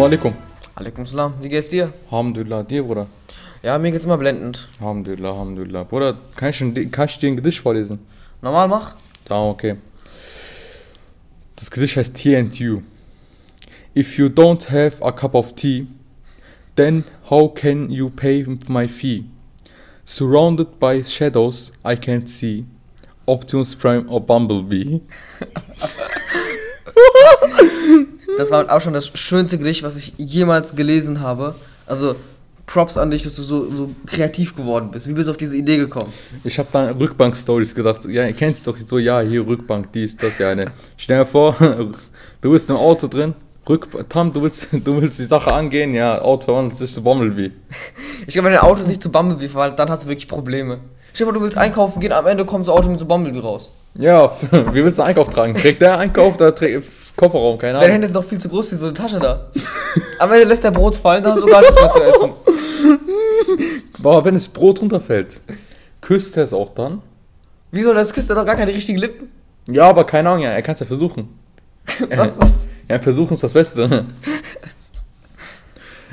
[0.00, 0.34] Assalamu alaikum.
[0.76, 1.92] Alaikum salam, wie geht's dir?
[2.10, 3.06] Alhamdulillah, dir, Bruder.
[3.62, 4.66] Ja, mir geht's immer blendend.
[4.80, 5.84] Alhamdulillah, Alhamdulillah.
[5.84, 7.98] Bruder, kann ich, schon- kann ich dir ein Gedicht vorlesen?
[8.40, 8.94] Normal mach.
[9.28, 9.76] Ja, okay.
[11.54, 12.80] Das Gedicht heißt TNTU.
[13.94, 15.86] If you don't have a cup of tea,
[16.76, 19.26] then how can you pay my fee?
[20.06, 22.64] Surrounded by shadows I can't see.
[23.26, 25.02] Optimus Prime or Bumblebee.
[28.40, 31.54] Das war auch schon das schönste Gedicht, was ich jemals gelesen habe.
[31.86, 32.16] Also,
[32.66, 35.08] Props an dich, dass du so, so kreativ geworden bist.
[35.08, 36.12] Wie bist du auf diese Idee gekommen?
[36.44, 38.04] Ich habe dann Rückbank-Stories gedacht.
[38.06, 40.66] Ja, ihr kennt es doch so, ja, hier Rückbank, dies, das, ja, ne.
[40.96, 41.56] Stell dir vor,
[42.40, 43.34] du bist im Auto drin,
[43.68, 47.50] Rück Tam, du willst, du willst die Sache angehen, ja, Auto verwandelt sich zu Bumblebee.
[48.26, 50.78] Ich glaube, wenn dein Auto sich zu Bumblebee verwandelt, dann hast du wirklich Probleme.
[51.12, 53.72] Stell vor, du willst einkaufen gehen, am Ende kommt das Auto mit so Bumblebee raus.
[53.94, 55.54] Ja, wie willst du einen Einkauf tragen?
[55.54, 57.92] Trägt der Einkauf, der trägt Kofferraum, keine Seine Ahnung.
[57.94, 59.50] Hände sind doch viel zu groß für so eine Tasche da.
[60.18, 62.30] Am Ende lässt der Brot fallen, dann hast du gar nichts mehr zu essen.
[64.02, 65.40] Aber wenn das Brot runterfällt,
[66.00, 67.02] küsst er es auch dann?
[67.72, 68.30] Wie soll das küsst?
[68.30, 69.28] Er doch gar keine richtigen Lippen.
[69.68, 71.28] Ja, aber keine Ahnung, ja, er kann es ja versuchen.
[72.16, 74.06] Was ist Ja, versuchen ist das Beste.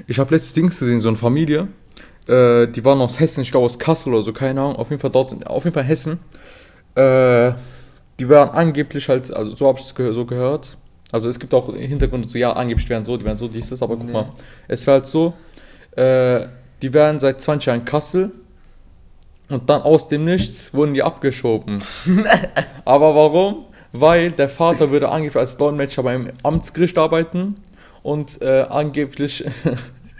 [0.06, 1.68] Ich habe letztes Dings gesehen, so eine Familie,
[2.28, 5.02] äh, die waren aus Hessen, ich glaube aus Kassel oder so, keine Ahnung, auf jeden
[5.02, 6.20] Fall dort, auf jeden Fall Hessen.
[6.96, 7.54] Äh,
[8.20, 10.78] die waren angeblich halt, also so habe ich es ge so gehört.
[11.12, 13.82] Also es gibt auch Hintergründe so, ja, angeblich wären so, die wären so, dies, das,
[13.82, 14.14] aber guck Nee.
[14.14, 14.26] mal,
[14.68, 15.34] es war halt so,
[15.96, 16.46] äh,
[16.82, 18.32] die wären seit 20 Jahren in Kassel
[19.50, 21.82] und dann aus dem Nichts wurden die abgeschoben.
[22.86, 23.66] Aber warum?
[23.94, 27.56] Weil der Vater würde angeblich als Dolmetscher beim Amtsgericht arbeiten
[28.04, 29.46] und äh, angeblich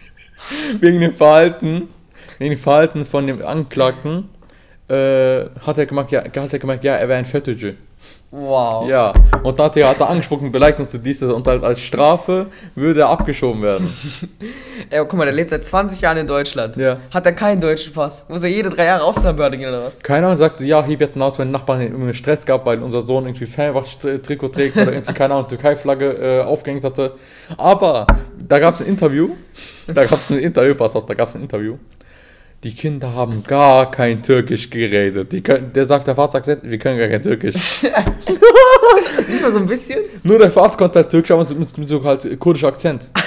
[0.80, 1.90] wegen dem Verhalten,
[2.40, 4.30] wegen dem Verhalten von dem Anklagten
[4.90, 7.76] äh, hat er gemerkt, ja, hat er gemerkt, ja, er wäre ein Fettige.
[8.30, 8.90] Wow.
[8.90, 12.48] Ja, und dann hat er, hat er angesprochen, beleidigt zu dieses und halt als Strafe
[12.76, 13.90] würde er abgeschoben werden.
[14.90, 16.76] Ey, guck mal, der lebt seit 20 Jahren in Deutschland.
[16.76, 16.98] Ja.
[17.14, 18.26] Hat er keinen deutschen Pass?
[18.28, 20.04] Muss er jede drei Jahre Auslandbehörde gehen oder was?
[20.04, 23.46] Keiner sagte, ja, hier wird aus, wenn Nachbarn irgendwie Stress gab, weil unser Sohn irgendwie
[23.46, 27.14] Fanwacht-Trikot trägt oder irgendwie, keine Ahnung, Türkei-Flagge äh, aufgehängt hatte.
[27.58, 28.06] Aber
[28.38, 29.30] da gab es ein Interview,
[29.88, 31.78] da gab es ein Interview, pass auf, da gab es ein Interview.
[32.64, 35.32] Die Kinder haben gar kein Türkisch geredet.
[35.32, 37.84] Die können, der sagt, der Vater sagt selbst, wir können gar kein Türkisch.
[39.28, 40.00] Nicht mal so ein bisschen?
[40.24, 43.10] Nur der Vater konnte halt Türkisch, aber mit, mit, so halt kurdischem Akzent.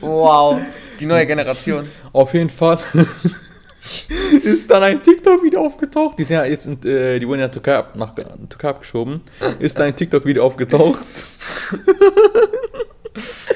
[0.00, 0.60] Wow.
[1.00, 1.84] Die neue Generation.
[2.12, 2.78] Auf jeden Fall
[4.44, 6.18] ist dann ein TikTok-Video aufgetaucht.
[6.18, 9.20] Die sind ja jetzt, in, äh, die wurden ja in Türkei ab, nach Türkei abgeschoben.
[9.58, 10.98] Ist da ein TikTok-Video aufgetaucht.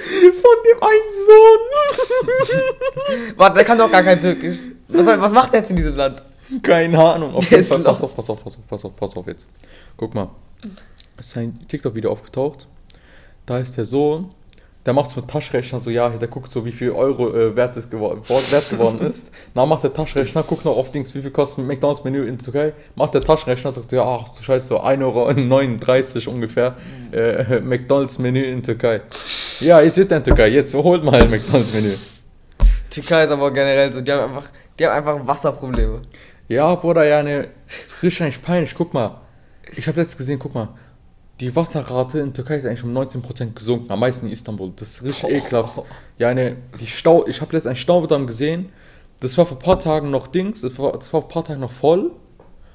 [0.04, 1.60] Von dem einen Sohn.
[3.36, 4.58] Warte, der kann doch gar kein Türkisch.
[4.88, 6.22] Was, was macht der jetzt in diesem Land?
[6.62, 7.34] Keine Ahnung.
[7.36, 8.16] Auf Der jeden ist pass auf, lost.
[8.16, 9.48] pass auf, pass auf, pass auf, pass auf jetzt.
[9.96, 10.28] Guck mal.
[11.16, 12.66] Es ist ein TikTok-Video aufgetaucht.
[13.46, 14.30] Da ist der Sohn,
[14.86, 17.76] der macht es mit Taschenrechner so, ja, der guckt so, wie viel Euro äh, wert,
[17.76, 19.32] ist gewor wert geworden ist.
[19.54, 22.74] Dann macht der Taschenrechner, guckt noch auf Dings, wie viel kostet ein McDonalds-Menü in Türkei.
[22.94, 26.74] Macht der Taschenrechner, sagt so, ja, ach du Scheiße, so 1,39 Euro ungefähr
[27.12, 29.00] äh, McDonalds-Menü in Türkei.
[29.60, 31.94] Ja, ist er in Türkei, jetzt holt mal ein McDonalds-Menü.
[32.90, 36.02] Türkei ist aber generell so, die haben einfach, die haben einfach Wasserprobleme.
[36.48, 37.48] Ja, Bruder, ja, ne,
[38.02, 38.74] richtig eigentlich peinlich.
[38.74, 39.22] Guck mal,
[39.74, 40.68] ich habe letztens gesehen, guck mal,
[41.40, 44.72] die Wasserrate in Türkei ist eigentlich um 19% gesunken, am meisten in Istanbul.
[44.76, 45.82] Das ist richtig ekelhaft.
[46.18, 48.70] Ja, ne, die Stau, ich habe letztens einen Staudamm gesehen,
[49.20, 51.44] das war vor ein paar Tagen noch Dings, das war, das war vor ein paar
[51.44, 52.12] Tagen noch voll.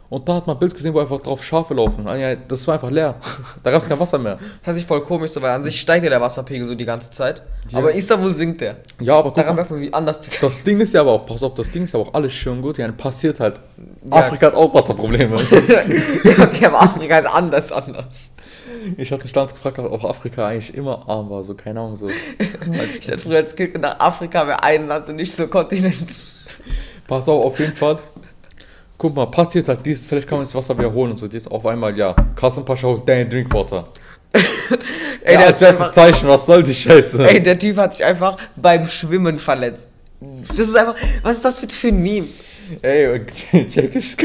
[0.09, 2.07] Und da hat man ein Bild gesehen, wo einfach drauf Schafe laufen.
[2.07, 3.15] Ah, das war einfach leer.
[3.63, 4.39] Da gab es kein Wasser mehr.
[4.65, 7.11] Das ist voll komisch, so, weil an sich steigt ja der Wasserpegel so die ganze
[7.11, 7.43] Zeit.
[7.69, 7.77] Ja.
[7.77, 8.77] Aber in Istanbul sinkt der.
[8.99, 11.25] Ja, aber guck Daran merkt man, wie anders Türkei das Ding ist ja aber auch,
[11.25, 12.79] pass auf, das Ding ist ja auch alles schön gut.
[12.79, 13.59] Ja, passiert halt.
[14.09, 14.17] Ja.
[14.17, 15.35] Afrika hat auch Wasserprobleme.
[15.67, 18.31] ja, okay, aber Afrika ist anders, anders.
[18.97, 22.09] Ich hatte mich damals gefragt, ob Afrika eigentlich immer arm war, so keine Ahnung, so.
[22.09, 26.09] Ich hätte früher als Kind gedacht, Afrika wäre ein Land und nicht so ein Kontinent.
[27.07, 27.99] Pass auf, auf jeden Fall.
[28.99, 31.25] Guck mal, passiert halt dieses, vielleicht kann man das Wasser wiederholen und so.
[31.25, 33.87] Jetzt auf einmal, ja, Kassenpascha holt dein Drinkwater.
[35.23, 37.27] Ey, ja, der als erstes einfach, Zeichen, was soll die Scheiße?
[37.27, 39.87] ey, der Typ hat sich einfach beim Schwimmen verletzt.
[40.49, 42.27] Das ist einfach, was ist das für, ein Meme?
[42.81, 43.25] Ey,
[43.69, 44.17] check ich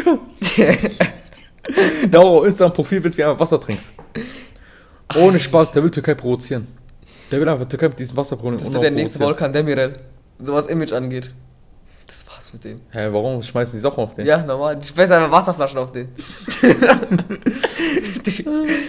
[2.10, 3.84] Da auf Instagram Profilbild, wie er einfach Wasser trinkt.
[5.16, 6.66] Ohne Spaß, der will Türkei provozieren.
[7.30, 9.94] Der will einfach Türkei mit diesem Wasserproblem Das wird der nächste Volkan Demirel,
[10.40, 11.32] so was Image angeht.
[12.06, 12.80] Das war's mit dem.
[12.90, 14.26] Hä, warum schmeißen die Sachen auf den?
[14.26, 14.78] Ja, normal.
[14.80, 16.08] Ich schmeiß einfach Wasserflaschen auf den.
[18.26, 18.44] Die-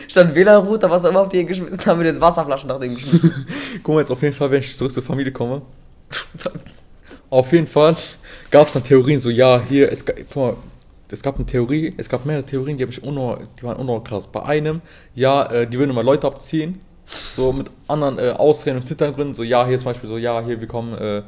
[0.07, 3.45] Statt WLAN-Router, was auch immer auf die geschmissen haben, wir jetzt Wasserflaschen nach dem geschmissen.
[3.83, 5.61] Guck mal jetzt auf jeden Fall, wenn ich zurück zur Familie komme.
[7.29, 7.95] Auf jeden Fall
[8.51, 10.55] gab es dann Theorien, so ja, hier, es, guck mal,
[11.11, 14.27] es gab eine Theorie, es gab mehrere Theorien, die, ich unor, die waren unor krass.
[14.27, 14.81] Bei einem,
[15.13, 19.33] ja, äh, die würden mal Leute abziehen So mit anderen äh, Ausreden und Hintergründen.
[19.33, 21.23] So, ja, hier zum Beispiel so, ja, hier, wir kommen äh,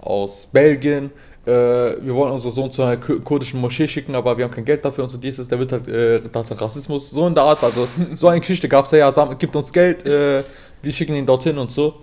[0.00, 1.10] aus Belgien.
[1.50, 4.64] Äh, wir wollen unseren Sohn zu einer ku- kurdischen Moschee schicken, aber wir haben kein
[4.64, 7.44] Geld dafür und so dieses, der wird halt, äh, das ist Rassismus, so in der
[7.44, 7.62] Art.
[7.64, 10.42] Also, so eine Geschichte gab es ja, ja, gibt uns Geld, äh,
[10.82, 11.94] wir schicken ihn dorthin und so.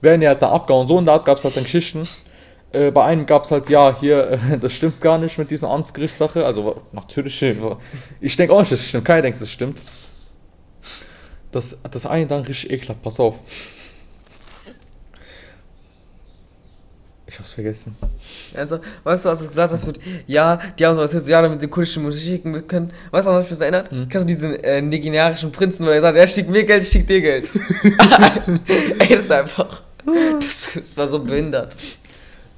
[0.00, 0.86] Werden ja halt da abgehauen.
[0.88, 2.02] So in der Art gab es halt dann Geschichten.
[2.72, 6.44] Äh, bei einem gab es halt, ja, hier, das stimmt gar nicht mit dieser Amtsgerichtssache.
[6.44, 7.42] Also natürlich,
[8.20, 9.04] ich denke auch nicht, dass es stimmt.
[9.04, 9.80] Keiner denkt, dass es stimmt.
[11.52, 13.36] Das, das eine dann richtig ekelhaft, pass auf.
[17.34, 17.96] Ich hab's vergessen.
[18.56, 19.98] Also, weißt du, was du gesagt hast mit,
[20.28, 22.92] ja, die haben so was jetzt, ja, damit die kurdischen Musik schicken können.
[23.10, 23.90] Weißt du, was mich das erinnert?
[23.90, 24.08] Hm.
[24.08, 27.08] Kennst du diesen äh, nigerianischen Prinzen, wo er sagt, er schickt mir Geld, ich schick
[27.08, 27.50] dir Geld.
[29.00, 29.82] Ey, das ist einfach,
[30.38, 31.76] das, das war so behindert.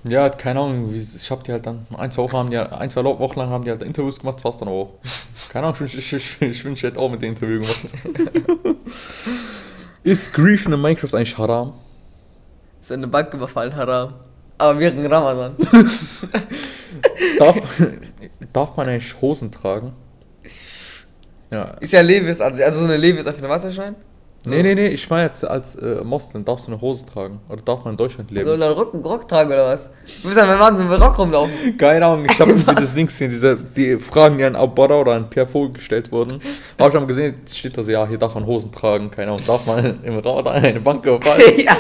[0.05, 3.02] Ja, keine Ahnung, ich hab die halt dann, ein, zwei Wochen haben die, ein, zwei
[3.02, 4.93] Wochen lang haben die halt Interviews gemacht, das war's dann auch.
[5.49, 8.76] Keine Ahnung, ich, ich, ich, ich wünsche, ich hätte auch mit dem Interview gemacht.
[10.05, 11.72] Ist Grief in Minecraft eigentlich haram?
[12.82, 14.12] Ist eine Bank überfallen, haram.
[14.58, 15.56] Aber während Ramadan.
[17.38, 17.61] Darf,
[18.53, 19.93] darf man eigentlich Hosen tragen?
[21.50, 21.64] Ja.
[21.81, 23.94] Ist ja Levis an sich, also so eine Levis auf den Wasserschein.
[24.46, 24.54] So.
[24.54, 27.40] Nee, nee, nee, ich meine jetzt als äh, Moslem, darfst du eine Hose tragen?
[27.48, 28.46] Oder darf man in Deutschland leben?
[28.46, 29.90] So einen Rock, Rock tragen oder was?
[30.22, 31.76] Du bist ja mit Wahnsinn mit Rock rumlaufen.
[31.76, 35.28] Keine Ahnung, ich habe das Ding gesehen, diese, die Fragen, die an Abara oder an
[35.28, 36.38] Pierre Vogel gestellt wurden.
[36.78, 39.43] Habe ich dann gesehen, steht da so, ja, hier darf man Hosen tragen, keine Ahnung,
[39.44, 41.43] darf man im Ramadan eine Bank überfallen?
[41.58, 41.76] ja.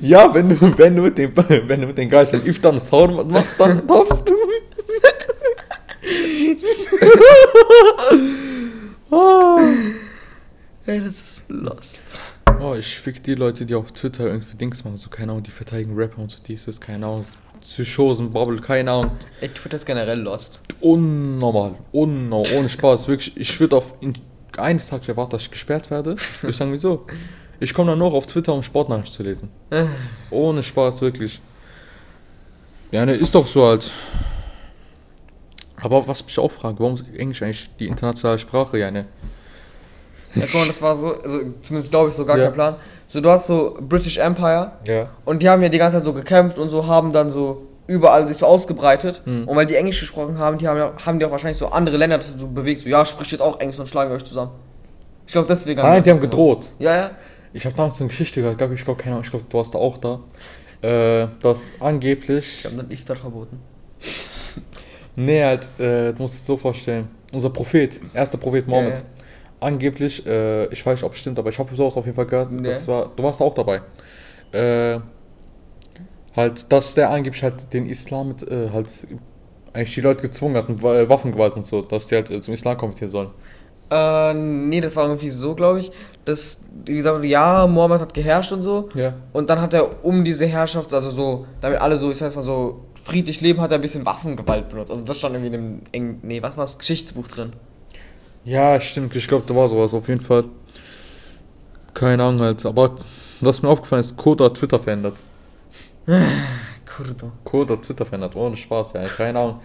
[0.00, 3.60] ja, wenn du, wenn du mit dem, wenn du mit den Geistern Iftar Saur machst,
[3.60, 4.32] dann darfst du.
[9.10, 9.58] Ah.
[10.88, 12.18] Ey, das ist lost.
[12.58, 15.50] Oh, ich fick die Leute, die auf Twitter irgendwie Dings machen, so keine Ahnung, die
[15.50, 17.26] verteidigen Rapper und so dieses, keine Ahnung,
[17.60, 19.10] Psychosen, Bubble, keine Ahnung.
[19.42, 20.62] Ey, Twitter ist generell lost.
[20.80, 24.14] Unnormal, unnormal, ohne Spaß, wirklich, ich würde auf, in,
[24.56, 26.16] eines Tages erwarten, dass ich gesperrt werde.
[26.48, 27.04] Ich sagen, wieso?
[27.60, 29.50] Ich komme dann nur auf Twitter, um Sportnachrichten zu lesen.
[30.30, 31.38] Ohne Spaß, wirklich.
[32.92, 33.90] Ja, ne, ist doch so halt.
[35.76, 39.04] Aber was mich auch fragt, warum ist Englisch eigentlich die internationale Sprache, ja, ne?
[40.34, 42.44] Ja, guck mal, das war so, also zumindest glaube ich so gar Ja.
[42.46, 42.76] kein Plan.
[43.08, 45.08] So, du hast so British Empire Ja.
[45.24, 48.28] und die haben ja die ganze Zeit so gekämpft und so, haben dann so überall
[48.28, 49.22] sich so ausgebreitet.
[49.24, 49.48] Hm.
[49.48, 51.96] Und weil die Englisch gesprochen haben, die haben, ja, haben die auch wahrscheinlich so andere
[51.96, 52.82] Länder dazu so bewegt.
[52.82, 54.52] So, ja, spricht jetzt auch Englisch und schlagen wir euch zusammen.
[55.26, 55.80] Ich glaube, deswegen.
[55.80, 56.68] Nein, die haben gedroht.
[56.78, 57.10] Ja, ja.
[57.54, 59.56] Ich habe damals so eine Geschichte gehört, glaub ich glaube, keine Ahnung, ich glaube, du
[59.56, 60.20] warst da auch da.
[60.86, 62.58] Äh, dass angeblich.
[62.58, 63.58] Ich habe dann Iftar verboten.
[65.16, 67.08] Nee, halt, äh, du musst es so vorstellen.
[67.32, 68.98] Unser Prophet, erster Prophet Mohammed.
[68.98, 69.02] Ja.
[69.60, 72.26] Angeblich, äh, ich weiß nicht, ob es stimmt, aber ich habe sowas auf jeden Fall
[72.26, 72.52] gehört.
[72.52, 72.58] Ja.
[72.58, 73.80] Das war, du warst auch dabei.
[74.52, 75.00] Äh,
[76.36, 78.88] halt, dass der angeblich halt den Islam mit, äh, halt,
[79.72, 82.54] eigentlich die Leute gezwungen hat mit Wa- Waffengewalt und so, dass die halt äh, zum
[82.54, 83.30] Islam konvertieren sollen.
[83.90, 85.90] Äh, nee, das war irgendwie so, glaube ich,
[86.24, 88.90] dass, wie gesagt, ja, Mohammed hat geherrscht und so.
[88.94, 89.14] Ja.
[89.32, 92.42] Und dann hat er um diese Herrschaft, also so, damit alle so, ich sag mal
[92.42, 94.90] so, friedlich leben, hat er ein bisschen Waffengewalt benutzt.
[94.90, 97.54] Also das stand irgendwie in einem, Eng nee, was war das, Geschichtsbuch drin.
[98.48, 100.44] Ja, stimmt, ich glaube, da war sowas auf jeden Fall.
[101.94, 102.96] Keine Ahnung halt, aber
[103.40, 105.14] was mir aufgefallen ist, Code hat Twitter verändert.
[106.86, 107.32] Kurdo.
[107.44, 109.60] Code hat Twitter verändert, ohne Spaß, ja, keine Ahnung.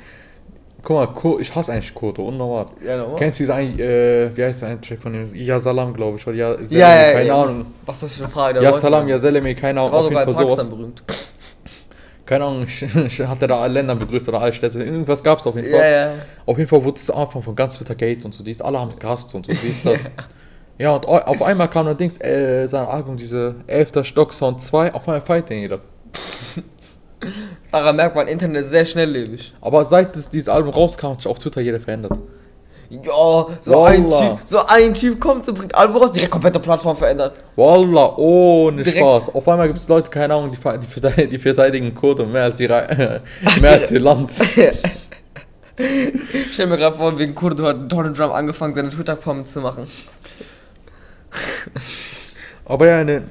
[0.83, 2.65] Guck mal, Co ich hasse eigentlich Code, unnormal.
[2.85, 3.15] Ja, no.
[3.15, 5.33] Kennst du diese eigentlich, äh, wie heißt der ein Track von dem?
[5.33, 7.41] Ja Salam, glaube ich, oder Ja, Selemi, Ja, ja, keine ja.
[7.41, 7.65] Ahnung.
[7.85, 8.61] Was ist das für eine Frage?
[8.61, 10.77] Ja Salam, Ja Selemi, keine Der Ahnung, war auf jeden sogar in Fall Pakistan sowas.
[10.77, 11.03] berühmt.
[12.25, 12.65] Keine Ahnung,
[13.07, 15.79] ich hatte da alle Länder begrüßt oder alle Städte, irgendwas gab es auf jeden Fall.
[15.81, 16.11] Ja, ja.
[16.45, 18.89] Auf jeden Fall wurde es Anfang von ganz Twitter Gate und so, dies, alle haben
[18.89, 19.99] es gehasst und so, dies, das.
[20.77, 24.05] ja, und au- auf einmal kam dann Dings, äh, sein Album, diese 11.
[24.05, 25.79] Stock Sound 2, auf einmal feiert den jeder.
[27.71, 29.53] Daran merkt man, Internet ist sehr schnelllebig.
[29.61, 32.19] Aber seit das, dieses Album rauskam, hat sich auf Twitter jeder verändert.
[32.89, 36.95] Ja, so ein, typ, so ein Typ kommt und bringt Album raus, direkt komplette Plattform
[36.95, 37.35] verändert.
[37.55, 39.33] Wallah, ohne Direkt- Spaß.
[39.35, 43.21] Auf einmal gibt es Leute, keine Ahnung, die, die, verteidigen, Code mehr als, ihre,
[43.61, 44.31] mehr als ihr Land.
[45.77, 49.87] Ich stell mir gerade vor, wegen Kurdo hat Donald Trump angefangen, seine Twitter-Comments zu machen.
[52.65, 53.23] Aber ja, eine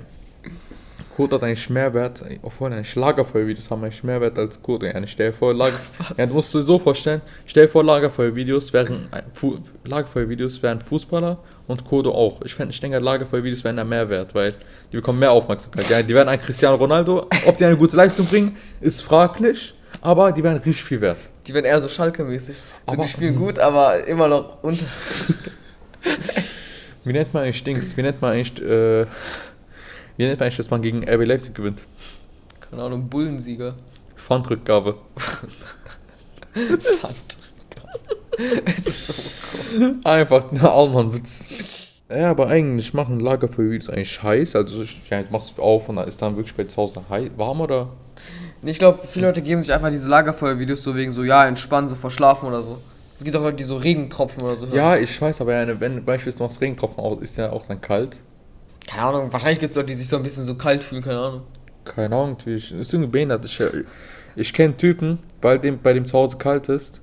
[1.23, 4.87] Code hat eigentlich Mehrwert, obwohl eigentlich Lagerfeuervideos haben eigentlich Mehrwert als Code.
[4.93, 5.77] Ja, stell dir vor, Lager,
[6.17, 10.81] ja, du musst dir so vorstellen, stell dir vor, Lagerfeuervideos wären, ein Fu Lagerfeuervideos wären
[10.81, 11.39] Fußballer
[11.69, 12.43] und Code auch.
[12.43, 14.55] Ich, fänd, ich denke, Lagerfeuervideos wären da Mehrwert, weil
[14.91, 15.89] die bekommen mehr Aufmerksamkeit.
[15.89, 20.33] Ja, die werden ein Cristiano Ronaldo, ob die eine gute Leistung bringen, ist fraglich, aber
[20.33, 21.19] die werden richtig viel wert.
[21.47, 22.57] Die werden eher so Schalke-mäßig.
[22.57, 24.85] So, Aber- die spielen gut, aber immer noch unter.
[27.05, 27.97] Wie nennt man eigentlich Dings?
[27.97, 29.07] Wie nennt man eigentlich, äh,
[30.17, 31.87] wie nennt man eigentlich, dass man gegen RB Leipzig gewinnt?
[32.61, 33.75] Keine Ahnung, Bullensieger.
[34.17, 34.97] Pfandrückgabe.
[37.01, 37.17] Fand.
[38.67, 39.15] es ist so.
[40.05, 41.93] Einfach ein Allmann-Witz.
[42.15, 44.57] Ja, aber eigentlich machen Lagerfeuer-Videos eigentlich scheiß.
[44.57, 47.01] Also ich, ja, machst du auf und dann ist dann wirklich bei zu Hause
[47.37, 47.89] warm oder?
[48.63, 51.97] Ich glaube, viele Leute geben sich einfach diese Lagerfeuer-Videos so wegen so, ja, entspannen, so
[51.97, 52.79] verschlafen oder so.
[53.19, 54.77] Es gibt auch Leute, die so Regentropfen oder so hören.
[54.77, 58.19] Ja, ich weiß, aber ja, wenn beispielsweise machst Regentropfen aus, ist ja auch dann kalt.
[58.87, 61.19] Keine Ahnung, wahrscheinlich gibt es Leute, die sich so ein bisschen so kalt fühlen, keine
[61.19, 61.43] Ahnung.
[61.85, 63.45] Keine Ahnung, wie ich, ist irgendwie behindert.
[63.45, 63.61] Ich,
[64.37, 67.01] ich kenne Typen, weil dem, bei dem zu Hause kalt ist,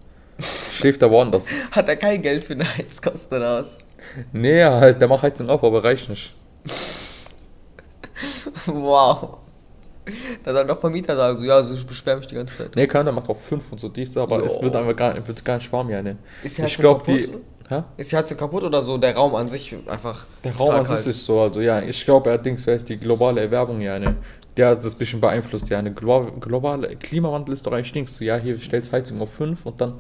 [0.72, 1.50] schläft er woanders.
[1.72, 3.80] Hat er kein Geld für eine Heizkosten oder was?
[4.32, 6.34] Nee, halt, der macht Heizung auf, aber reicht nicht.
[8.66, 9.38] wow.
[10.44, 12.76] Da soll doch Vermieter sagen, so, ja, also ich beschwere mich die ganze Zeit.
[12.76, 14.46] Nee, keiner macht auch 5 und so dies, aber Jo.
[14.46, 16.18] es wird einfach gar, wird gar nicht warm, ja, ne.
[16.44, 17.30] Ist die Ich glaube, die.
[17.70, 17.84] Hä?
[17.98, 20.26] Ist die Heizung kaputt oder so der Raum an sich einfach?
[20.44, 21.06] Der Raum an sich kalt?
[21.06, 24.16] ist so, also ja, ich glaube allerdings wäre es die globale Erwärmung ja eine,
[24.58, 28.16] der hat das ein bisschen beeinflusst, ja, eine glo globale Klimawandel ist doch eigentlich nichts,
[28.16, 29.94] so ja, hier stellst Heizung auf 5 und dann,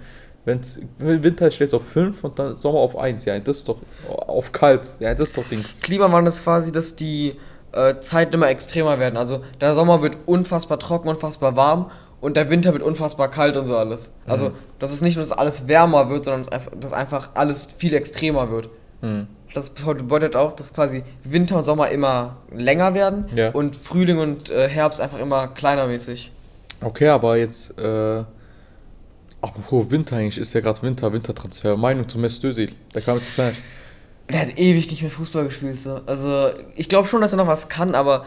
[0.45, 4.51] wenn's Winter stellst auf 5 und dann Sommer auf 1, ja, das ist doch, auf
[4.51, 5.79] kalt, ja, das ist doch Dings.
[5.81, 7.35] Klimawandel ist quasi, dass die
[7.71, 9.15] äh, Zeiten immer extremer werden.
[9.15, 13.65] Also der Sommer wird unfassbar trocken, unfassbar warm und der Winter wird unfassbar kalt und
[13.65, 14.15] so alles.
[14.27, 18.49] Also das ist nicht nur, dass alles wärmer wird, sondern dass, einfach alles viel extremer
[18.51, 18.69] wird.
[19.01, 19.27] Hm.
[19.53, 23.49] Das bedeutet auch, dass quasi Winter und Sommer immer länger werden Ja.
[23.51, 26.31] und Frühling und äh, Herbst einfach immer kleinermäßig.
[26.81, 28.23] Okay, aber jetzt, äh,
[29.41, 33.35] apropos Winter eigentlich, ist ja gerade Winter, Wintertransfer, Meinung zu Mesut Özil, der kam jetzt
[33.35, 33.55] gleich.
[34.31, 35.79] Der hat ewig nicht mehr Fußball gespielt.
[35.79, 36.01] So.
[36.05, 38.25] Also ich glaube schon, dass er noch was kann, aber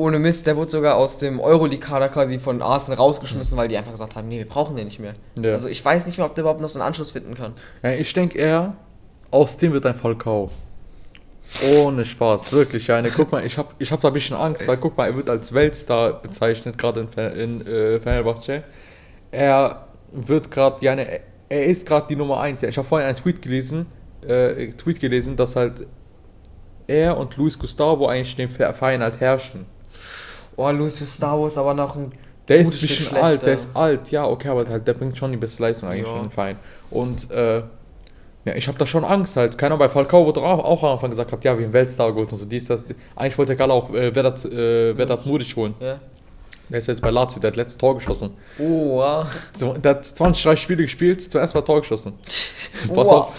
[0.00, 3.92] ohne Mist, der wurde sogar aus dem Euroleague-Kader quasi von Arsenal rausgeschmissen, weil die einfach
[3.92, 5.14] gesagt haben, nee, wir brauchen den nicht mehr.
[5.40, 5.52] Ja.
[5.52, 7.52] Also ich weiß nicht mehr, ob der überhaupt noch so einen Anschluss finden kann.
[7.82, 8.74] Ja, ich denke eher,
[9.30, 10.50] aus dem wird ein Falcao.
[11.76, 12.86] Ohne Spaß, wirklich.
[12.86, 15.06] Ja, ne, guck mal, ich habe ich hab da ein bisschen Angst, weil guck mal,
[15.08, 18.62] er wird als Weltstar bezeichnet, gerade in, in äh, Fenerbahce.
[19.32, 22.60] Er wird gerade, ja, ne, er- ist gerade die Nummer 1.
[22.62, 22.68] Ja.
[22.68, 23.86] Ich habe vorhin einen Tweet gelesen,
[24.26, 25.86] äh, Tweet gelesen, dass halt
[26.86, 29.66] er und Luis Gustavo eigentlich den Ver- Verein halt herrschen.
[30.56, 32.12] Oh, Lucius Star ist aber noch ein
[32.48, 33.70] Der ist ein bisschen alt, der schlechter.
[33.70, 36.20] ist alt, ja, okay, aber halt, der bringt schon die beste Leistung eigentlich Ja.
[36.20, 36.56] im Verein.
[36.90, 37.58] Und äh,
[38.44, 39.58] ja, ich habe da schon Angst halt.
[39.58, 42.30] Keiner bei Falcao wurde auch, auch am Anfang gesagt, hat, ja, wie ein Weltstar geholt
[42.32, 42.84] und so dies, das.
[43.14, 45.74] Eigentlich wollte Galle auch äh, Vedat, äh, Vedat Muric holen.
[45.80, 45.98] Ja.
[46.70, 48.30] Der ist jetzt bei Lazio, der hat letztes Tor geschossen.
[48.58, 49.26] Oh, wow.
[49.54, 52.14] So, der hat 20, 30 Spiele gespielt, zuerst mal Tor geschossen.
[52.24, 53.12] Pass Wow.
[53.12, 53.34] auf.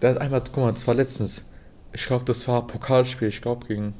[0.00, 1.44] Der hat einmal, guck mal, das war letztens.
[1.92, 3.94] Ich glaube, das war Pokalspiel, ich glaube gegen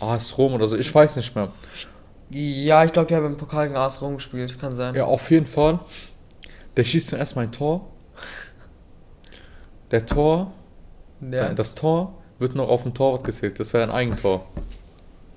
[0.00, 1.48] AS Rom oder so, ich weiß nicht mehr.
[2.30, 4.94] Ja, ich glaube, der hat im Pokal gegen AS Rom gespielt, kann sein.
[4.94, 5.78] Ja, auf jeden Fall.
[6.76, 7.86] Der schießt zum ersten Mal ein Tor.
[9.90, 10.50] Der Tor,
[11.20, 11.52] Ja.
[11.54, 13.58] das Tor wird noch auf dem Torwart gezählt.
[13.60, 14.44] Das wäre ein Eigentor.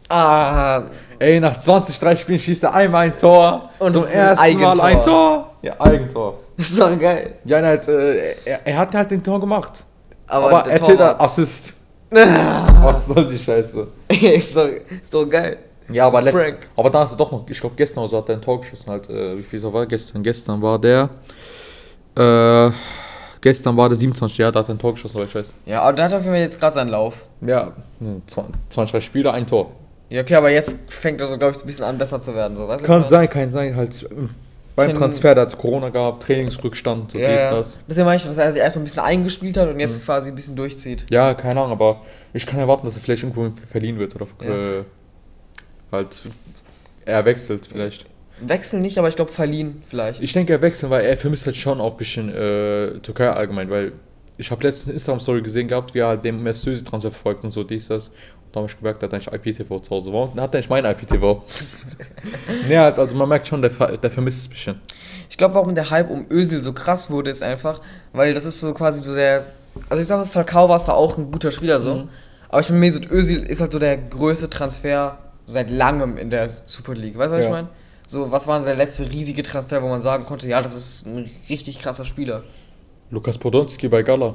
[0.09, 0.83] Ah,
[1.19, 3.69] Ey, nach 20, 30 Spielen schießt er einmal ein Tor.
[3.77, 5.03] Und zum ersten Mal ein Eigentor.
[5.03, 5.53] Tor.
[5.61, 6.39] Ja, Eigentor.
[6.57, 7.35] das ist doch geil.
[7.45, 9.83] Ja, halt, äh, er, er hat halt den Tor gemacht.
[10.27, 11.73] Aber, Aber, er zählt als Assist.
[12.11, 13.87] Was soll die Scheiße?
[14.09, 14.69] ist, doch,
[15.01, 15.59] ist doch geil.
[15.91, 18.29] Ja, aber, letzt, aber da hast du doch noch, ich glaube gestern oder so hat
[18.29, 20.21] er ein Tor geschossen halt, äh, wie viel so war gestern?
[20.21, 21.09] Gestern war der,
[22.15, 22.71] äh,
[23.41, 25.55] gestern war der 27, ja, da hat er ein Tor geschossen, aber ich weiß.
[25.65, 27.27] Ja, aber der hat auf jeden Fall jetzt gerade seinen Lauf.
[27.41, 29.71] Ja, hm, 20, 20 Spiele, ein Tor.
[30.09, 32.55] Ja, okay, aber jetzt fängt er so, glaube ich, ein bisschen an, besser zu werden.
[32.55, 34.07] So, weißt du, Kann sein, kann sein, halt
[34.87, 37.79] beim Transfer, da hat Corona gehabt, Trainingsrückstand, so Ja, dies, das.
[37.87, 39.79] Deswegen meine ich, dass er sich erst mal ein bisschen eingespielt hat und Mhm.
[39.79, 41.05] jetzt quasi ein bisschen durchzieht.
[41.09, 42.01] Ja, keine Ahnung, aber
[42.33, 44.79] ich kann erwarten, dass er vielleicht irgendwo verliehen wird oder Ja.
[44.79, 44.83] äh,
[45.91, 46.21] halt
[47.05, 48.05] er wechselt vielleicht.
[48.41, 50.21] Wechseln nicht, aber ich glaube verliehen vielleicht.
[50.21, 53.69] Ich denke, er wechselt, weil er vermisst halt schon auch ein bisschen äh, Türkei allgemein,
[53.69, 53.91] weil
[54.37, 57.63] ich habe letztens eine Instagram-Story gesehen gehabt, wie er halt den Mestösi-Transfer verfolgt und so
[57.63, 58.11] dies, das.
[58.51, 60.11] Da habe ich gemerkt, er hat eigentlich IPTV zu Hause.
[60.11, 61.43] Warum hat er nicht mein IPTV?
[62.67, 64.81] nee, halt, also man merkt schon, der, der vermisst es ein bisschen.
[65.29, 67.79] Ich glaube, warum der Hype um Özil so krass wurde, ist einfach,
[68.13, 69.45] weil das ist so quasi so der.
[69.89, 72.09] Also ich sage, das Falcao war zwar auch ein guter Spieler so, Mhm.
[72.49, 76.49] aber ich finde, Mesut Özil ist halt so der größte Transfer seit langem in der
[76.49, 77.17] Super League.
[77.17, 77.55] Weißt du, was ich Ja.
[77.55, 77.69] meine?
[78.07, 81.05] So, was war so der letzte riesige Transfer, wo man sagen konnte, ja, das ist
[81.05, 82.43] ein richtig krasser Spieler.
[83.11, 84.33] Lukas Podolski bei Gala.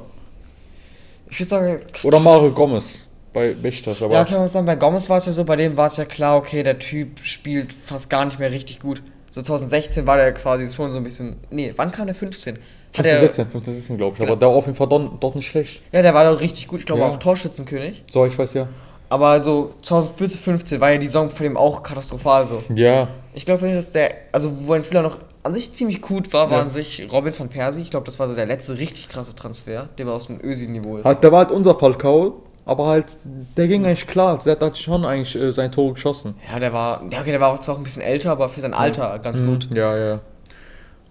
[1.29, 3.04] Ich würde sagen, Oder Mario Gomez
[3.35, 4.01] bei Bechters.
[4.01, 5.97] Aber ja, kann man sagen, bei Gomez war es ja so, bei dem war es
[5.97, 9.03] ja klar, okay, der Typ spielt fast gar nicht mehr richtig gut.
[9.29, 11.35] So 2016 war der quasi schon so ein bisschen.
[11.51, 12.55] Nee, wann kam der 15?
[12.55, 12.61] Hat
[13.05, 14.23] 15, er, 16, 15, 16 glaube ich.
[14.25, 15.81] Aber der war auf jeden Fall dort, dort nicht schlecht.
[15.91, 16.79] ja, der war doch richtig gut.
[16.79, 17.07] Ich glaube Ja.
[17.09, 18.05] auch Torschützenkönig.
[18.09, 18.67] So, ich weiß ja.
[19.09, 22.63] Aber so 2014, 15 war ja die Saison von dem auch katastrophal so.
[22.73, 26.31] Ja, Ich glaube nicht, dass der, also wo ein Spieler noch an sich ziemlich gut
[26.33, 26.63] war, war Ja.
[26.63, 27.81] an sich Robin van Persie.
[27.81, 30.97] Ich glaube, das war so der letzte richtig krasse Transfer, der war aus dem Ösi-Niveau
[30.97, 31.05] ist.
[31.05, 33.17] halt, der war halt unser Falcao, aber halt,
[33.57, 34.39] der ging eigentlich klar.
[34.39, 36.35] Der hat schon eigentlich äh, sein Tor geschossen.
[36.51, 38.61] Ja, der war, ja okay, der war auch zwar auch ein bisschen älter, aber für
[38.61, 39.69] sein Alter ganz gut.
[39.69, 40.19] Mhm, Ja, ja.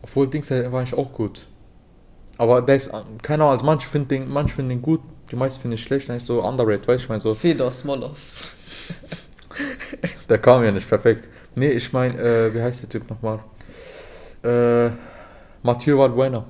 [0.02, 1.46] Obwohl, Dings, der war eigentlich auch gut.
[2.36, 2.90] Aber der ist,
[3.22, 6.10] keine Ahnung, also manche finden den, manche finden den gut, Die meisten finde ich schlecht,
[6.10, 8.52] eigentlich so underrated, weißt du, ich meine so, Fedor Smolov.
[10.28, 11.28] der kam ja nicht perfekt.
[11.54, 13.38] Nee, ich meine, äh, wie heißt der Typ nochmal?
[14.42, 14.90] Äh,
[15.62, 16.44] Mathieu Valbuena.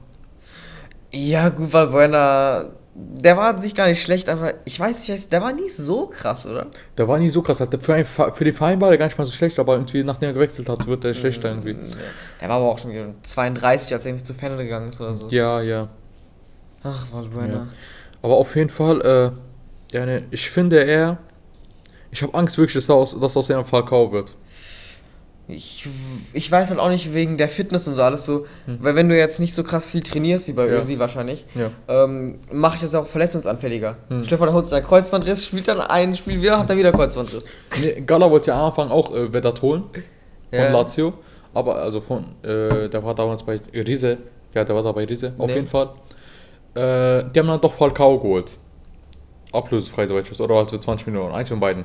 [1.13, 2.65] Ja, gut, Valbuena,
[2.97, 6.07] der war an sich gar nicht schlecht, aber ich weiß nicht, der war nie so
[6.07, 6.67] krass, oder?
[6.97, 7.61] Der war nie so krass.
[7.81, 10.05] Für, ein, Fa- für den Verein war der gar nicht mal so schlecht, aber irgendwie,
[10.05, 11.77] nachdem er gewechselt hat, wird er schlechter irgendwie.
[12.41, 15.15] Der war aber auch schon wieder 32, als er irgendwie zu Fenner gegangen ist oder
[15.15, 15.29] so.
[15.31, 15.89] Ja, ja.
[16.85, 17.53] Ach, Valbuena.
[17.55, 17.67] Ja.
[18.23, 21.19] Aber auf jeden Fall, äh, ja, ne, ich finde er,
[22.13, 24.35] ich habe Angst wirklich, dass er aus, dass aus dem Falcao wird.
[25.47, 25.87] Ich,
[26.33, 29.17] ich weiß halt auch nicht wegen der Fitness und so alles so, weil wenn du
[29.17, 30.73] jetzt nicht so krass viel trainierst, wie bei Hm.
[30.73, 30.79] Ja.
[30.79, 31.71] Özil wahrscheinlich, Ja.
[31.87, 33.97] ähm, mache ich das auch verletzungsanfälliger.
[34.09, 34.25] Hm.
[34.31, 37.53] Holt sich einen Kreuzbandriss, spielt dann ein Spiel wieder, hat er wieder Kreuzbandriss.
[37.79, 40.03] Nee, Gala wollte ja am Anfang auch äh, Vedat holen von
[40.63, 40.71] Ja.
[40.71, 41.13] Lazio,
[41.53, 44.17] aber also von, äh, der war damals bei Riese,
[44.55, 45.57] ja, der war da bei Riese, auf Nee.
[45.57, 45.91] jeden Fall.
[46.75, 48.53] Äh, die haben dann doch Falcao geholt.
[49.53, 51.85] Ablösefrei, soweit ich weiß, oder halt für 20 Millionen, eins von beiden.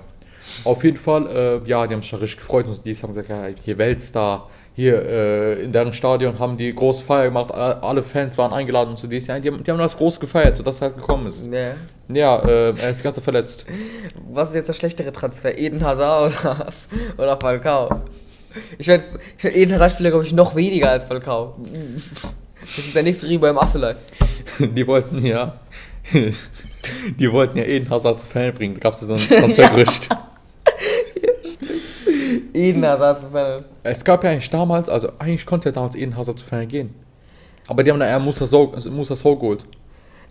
[0.64, 3.30] Auf jeden Fall, äh, ja, die haben sich da richtig gefreut und die haben gesagt,
[3.30, 8.38] ja, hier Weltstar, hier äh, in deren Stadion haben die große Feier gemacht, alle Fans
[8.38, 10.88] waren eingeladen und so dies, ja, die haben, die haben das groß gefeiert, sodass er
[10.88, 11.46] halt gekommen ist.
[11.46, 11.72] Nee.
[12.08, 13.66] Ja, äh, er ist ganz verletzt.
[14.32, 15.58] Was ist jetzt der schlechtere Transfer?
[15.58, 16.68] Eden Hazard oder,
[17.18, 18.02] oder Falcao?
[18.78, 19.04] Ich werd
[19.44, 21.56] Eden Hazard spielt, glaube ich, noch weniger als Falcao.
[22.62, 23.96] Das ist der nächste Riebe im Affelei.
[24.60, 25.60] Die wollten ja.
[27.20, 28.76] Die wollten ja Eden Hazard zu Fan bringen.
[28.76, 30.10] Da gab es ja so ein Transfergerücht.
[32.60, 33.64] Eden Hazard zu Fan.
[33.84, 36.94] es gab ja eigentlich damals, also eigentlich konnte ja damals Eden Hazard zu Fan gehen.
[37.68, 39.64] Aber die haben dann eher Musa So, Musa so geholt.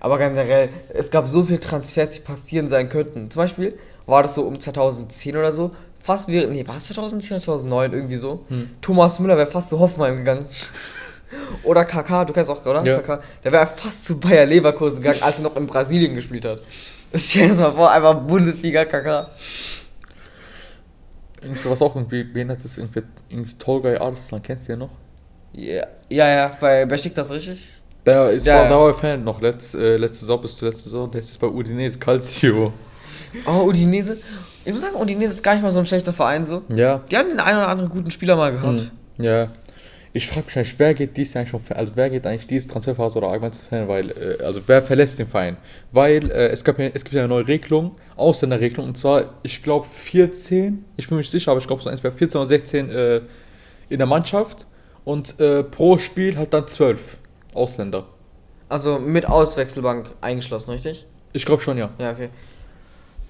[0.01, 3.31] Aber generell, es gab so viele Transfers, die passieren sein könnten.
[3.31, 3.75] Zum Beispiel
[4.07, 7.93] war das so um 2010 oder so, fast während, nee, war es 2010 oder 2009
[7.93, 8.45] irgendwie so?
[8.49, 8.71] Hm.
[8.81, 10.47] Thomas Müller wäre fast zu Hoffenheim gegangen.
[11.63, 12.83] Oder Kaká, du kennst auch, oder?
[12.85, 13.01] Ja.
[13.01, 16.63] Kaká, der wäre fast zu Bayer Leverkusen gegangen, als er noch in Brasilien gespielt hat.
[17.15, 19.27] Stell dir das mal vor, einfach Bundesliga Kaká.
[21.43, 24.91] Irgendwie, was auch irgendwie behindert ist, irgendwie, irgendwie Tolgay Arslan, kennst du den noch?
[25.53, 27.75] Ja, ja, ja, bei, bei das richtig?
[28.05, 28.93] Der ist Ja, war, ja.
[28.95, 31.11] Fan noch, letzt, äh, letzte Saison bis zur letzte Saison.
[31.11, 32.73] Der ist jetzt bei Udinese Calcio.
[33.47, 34.17] Oh, Udinese.
[34.65, 36.63] Ich muss sagen, Udinese ist gar nicht mal so ein schlechter Verein so.
[36.69, 36.99] Ja.
[37.11, 38.91] Die haben den einen oder anderen guten Spieler mal gehabt.
[39.17, 39.49] Hm, Ja.
[40.13, 43.29] Ich frage mich eigentlich, wer geht dies eigentlich also wer geht eigentlich diese Transferphase oder
[43.29, 45.57] allgemein zu Fan, weil, äh, also wer verlässt den Verein?
[45.93, 49.63] Weil äh, es, gab ja, es gibt ja eine neue Regelung, Ausländerregelung, und zwar, ich
[49.63, 52.91] glaube 14, ich bin mir nicht sicher, aber ich glaube so eins 14 oder 16
[52.91, 53.21] äh,
[53.91, 54.67] in der Mannschaft
[55.05, 57.19] und äh, pro Spiel halt dann 12
[57.55, 58.07] Ausländer.
[58.69, 61.07] Also mit Auswechselbank eingeschlossen, richtig?
[61.33, 61.91] Ich glaube schon, ja.
[61.99, 62.29] Ja, okay.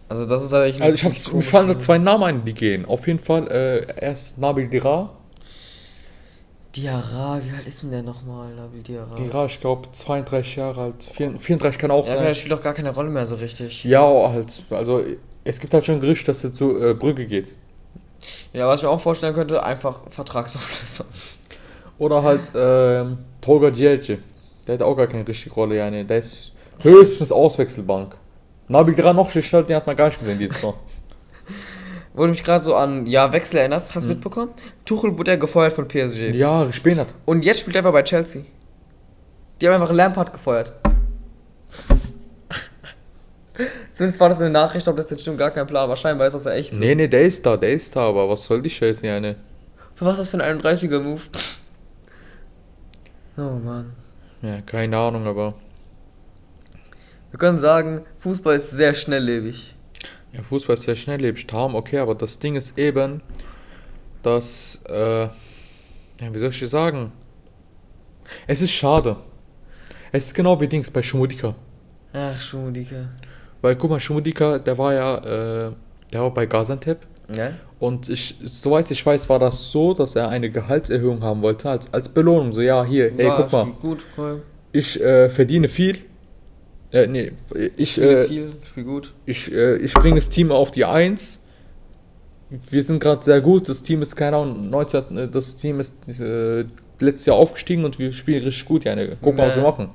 [0.09, 2.85] Also das ist eigentlich Also ich hab, mir fallen da zwei Namen ein, die gehen.
[2.87, 5.18] Auf jeden Fall äh, erst Nabil Dira.
[6.79, 9.17] Diarra, wie alt ist denn der nochmal, Nabil Diarra?
[9.17, 12.25] Dira, ich glaube 32 Jahre alt, 34 kann auch Ja, sein.
[12.25, 13.85] der spielt doch gar keine Rolle mehr so richtig.
[13.85, 14.63] Ja, halt.
[14.71, 15.03] Also,
[15.45, 17.55] es gibt halt schon ein Gerücht, dass er zu äh, Brügge geht.
[18.53, 21.07] Ja, was ich mir auch vorstellen könnte, einfach Vertragsauflösung.
[21.99, 24.19] Oder halt ähm, Tolga Djelce.
[24.67, 25.91] Der hat auch gar keine richtige Rolle, ja.
[25.91, 26.05] Nee.
[26.05, 28.17] Der ist höchstens Auswechselbank.
[28.69, 30.75] Nabil Dra noch schlecht, den hat man gar nicht gesehen dieses Mal.
[32.19, 34.51] Wo du mich gerade so an ja, Wechsel erinnerst, hast du mitbekommen?
[34.85, 36.35] Tuchel wurde ja gefeuert von PSG.
[36.35, 37.15] Ja, gespielt hat.
[37.25, 38.43] Und jetzt spielt er einfach bei Chelsea.
[39.61, 40.73] Die haben einfach Lampard gefeuert.
[43.93, 45.85] Zumindest war das eine Nachricht, ob das jetzt stimmt, gar kein Plan.
[45.85, 46.81] Aber scheinbar ist das ja echt so.
[46.81, 49.37] Nee, nee, der ist da, der ist da, aber was soll die Scheiße, ja, ne?
[49.95, 51.23] Für was ist das für ein 31er-Move?
[53.37, 53.93] Oh Mann.
[54.43, 55.55] Ja, keine Ahnung, aber.
[57.31, 59.77] Wir können sagen, Fußball ist sehr schnelllebig.
[60.33, 63.23] Ja, Fußball ist sehr schnelllebig, Traum, okay, aber das Ding ist eben,
[64.23, 65.31] dass, äh, ja,
[66.33, 67.13] wie soll ich dir sagen?
[68.47, 69.17] Es ist schade.
[70.13, 71.55] Es ist genau wie Dings bei Schumudika.
[72.13, 73.09] Ach, Schumudike.
[73.63, 75.19] Weil, guck mal, Schumudika, der war ja,
[75.69, 75.73] äh,
[76.13, 76.99] der war bei Gaziantep.
[77.35, 77.51] Ja?
[77.79, 81.93] Und ich, soweit ich weiß, war das so, dass er eine Gehaltserhöhung haben wollte, als,
[81.93, 82.53] als Belohnung.
[82.53, 84.43] So, ja, hier, Ja, guck mal, gut, voll.
[84.73, 85.99] ich äh, verdiene viel.
[86.91, 87.33] Äh, nee,
[87.77, 89.13] ich, Spiel äh, viel, spiel gut.
[89.27, 91.41] ich, äh, ich bringe das Team auf die 1.
[92.71, 93.69] Wir sind gerade sehr gut.
[93.69, 96.65] Das Team ist, keine Ahnung, 19, äh, das Team ist äh,
[96.99, 98.85] letztes Jahr aufgestiegen und wir spielen richtig gut.
[98.85, 99.17] Ja, ne?
[99.21, 99.69] Guck mal, was wir Nee.
[99.69, 99.91] machen.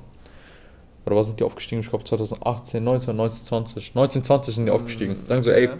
[1.06, 1.80] Oder was sind die aufgestiegen?
[1.82, 3.94] Ich glaube 2018, 19, 19, 20.
[3.94, 5.16] 19, 20 sind die aufgestiegen.
[5.26, 5.70] Sagen so, ey, Ja.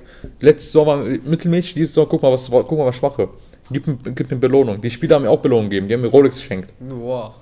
[0.40, 3.28] letzte Saison war mittelmäßig, diese Saison, guck mal, was, guck mal, was ich mache.
[3.70, 4.80] Gib, mir- gib mir Belohnung.
[4.82, 5.88] Die Spieler haben mir auch Belohnung gegeben.
[5.88, 6.74] Die haben mir Rolex geschenkt.
[6.80, 7.32] Wow.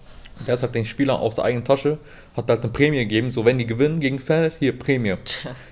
[0.46, 1.98] Der hat halt den Spielern aus der eigenen Tasche,
[2.36, 5.14] hat halt eine Prämie gegeben, so wenn die gewinnen gegen Fan, hier Prämie.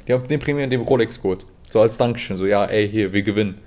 [0.06, 1.44] Die haben den Prämie in dem Rolex geholt.
[1.72, 3.58] So als Dankeschön, so ja, ey, hier, wir gewinnen.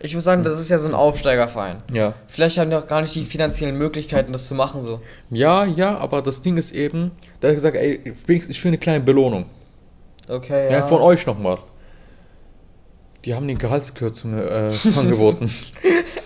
[0.00, 1.78] Ich muss sagen, das ist ja so ein Aufsteigerverein.
[1.90, 2.14] Ja.
[2.28, 5.00] Vielleicht haben die auch gar nicht die finanziellen Möglichkeiten, das zu machen so.
[5.30, 8.78] Ja, ja, aber das Ding ist eben, der hat gesagt, ey, wenigstens ich will eine
[8.78, 9.46] kleine Belohnung.
[10.28, 10.86] Okay, Ja, ja.
[10.86, 11.58] von euch nochmal.
[13.24, 15.50] Die haben die Gehaltskürzung äh, angeboten.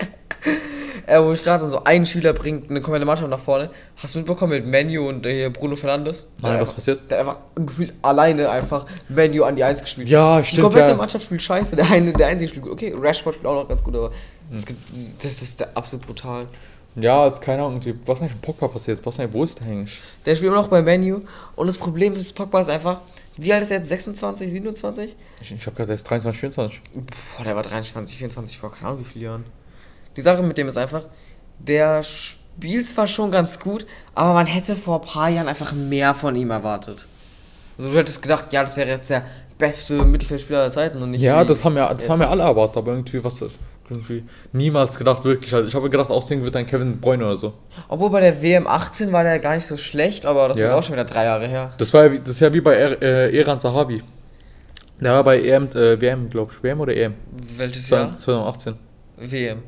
[1.11, 3.69] Äh, wo ich gerade so einen Spieler bringt eine komplette Mannschaft nach vorne.
[3.97, 6.29] Hast du mitbekommen mit Menu und äh, Bruno Fernandes?
[6.41, 7.11] Der Nein, was einfach- passiert?
[7.11, 10.07] Der einfach gefühlt alleine einfach Menu an die 1 gespielt.
[10.09, 10.97] Ja, Die stimmt, komplette ja.
[10.97, 11.75] Mannschaft spielt scheiße.
[11.75, 12.73] Der eine, der einzige spielt gut.
[12.75, 14.13] Okay, Rashford spielt auch noch ganz gut, aber
[14.55, 14.79] es gibt,
[15.23, 16.47] das ist der absolut brutal.
[16.95, 19.05] Ja, jetzt keine Ahnung, die- was ist eigentlich mit Pogba passiert?
[19.05, 20.01] Was ist eigentlich, wo ist der eigentlich?
[20.27, 21.21] Der spielt immer noch bei Menu
[21.57, 23.01] und das Problem ist, Pogba ist einfach,
[23.37, 23.89] wie alt ist er jetzt?
[23.89, 25.17] 26, 27?
[25.41, 26.81] Ich, ich hab gerade erst 23, 24.
[27.37, 29.45] Boah, der war 23, 24 vor keine Ahnung wie viele Jahren.
[30.17, 31.03] Die Sache mit dem ist einfach,
[31.59, 36.15] der spielt zwar schon ganz gut, aber man hätte vor ein paar Jahren einfach mehr
[36.15, 37.07] von ihm erwartet.
[37.79, 39.23] Also du hättest gedacht, ja, das wäre jetzt der
[39.59, 42.27] beste Mittelfeldspieler aller Zeiten und nicht Ja, das haben ja, das haben jetzt.
[42.27, 43.43] ja alle erwartet, aber irgendwie was
[43.89, 45.53] irgendwie niemals gedacht wirklich.
[45.55, 47.55] Also ich habe gedacht, aussehen wird ein Kevin Bräune oder so.
[47.89, 50.77] Obwohl bei der WM 18 war der gar nicht so schlecht, aber das ist Ja.
[50.77, 51.73] auch schon wieder drei Jahre her.
[51.79, 54.03] Das war ja, wie- das ist ja wie bei er, äh, Eran Sahabi.
[55.01, 56.63] Der war bei EM, äh, WM, glaube ich.
[56.63, 57.15] WM oder EM?
[57.57, 58.17] Welches Jahr?
[58.19, 58.75] 2018.
[59.17, 59.63] WM.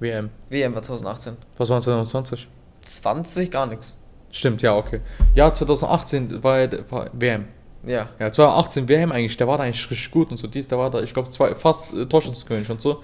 [0.00, 0.30] WM.
[0.50, 1.36] WM war 2018.
[1.56, 2.48] Was war 2020?
[2.80, 3.98] 20 gar nichts.
[4.30, 5.00] Stimmt, ja, okay.
[5.34, 7.46] Ja, 2018 war, war WM.
[7.86, 8.08] Ja.
[8.18, 10.46] Ja, 2018 WM eigentlich, der war da eigentlich richtig gut und so.
[10.46, 13.00] Dies, der war da, ich glaube, zwei, fast äh, Torschützenkönig und so.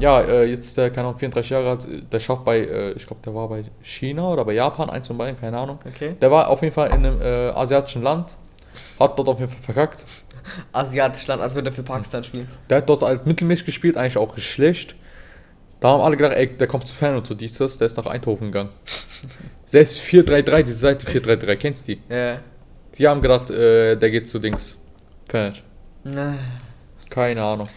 [0.00, 3.06] Ja, äh, jetzt, der, keine Ahnung, 34 Jahre alt, äh, der schafft bei, äh, ich
[3.06, 5.78] glaube, der war bei China oder bei Japan, eins von beiden, keine Ahnung.
[5.86, 6.16] Okay.
[6.20, 8.36] Der war auf jeden Fall in einem äh, asiatischen Land,
[8.98, 10.04] hat dort auf jeden Fall verkackt.
[10.72, 12.48] Asiatisch Land, als würde er für Pakistan spielen.
[12.68, 14.94] Der hat dort halt mittelmäßig gespielt, eigentlich auch schlecht.
[15.84, 18.06] Da haben alle gedacht, ey, der kommt zu Fan und so dieses, der ist nach
[18.06, 18.70] Eindhoven gegangen.
[19.66, 22.00] Selbst 4-3-3, diese Seite 4-3-3, kennst du die?
[22.08, 22.38] Ja.
[22.96, 24.78] Die haben gedacht, äh, der geht zu Dings.
[25.28, 25.52] Fan.
[26.02, 26.38] Na.
[27.10, 27.68] Keine Ahnung.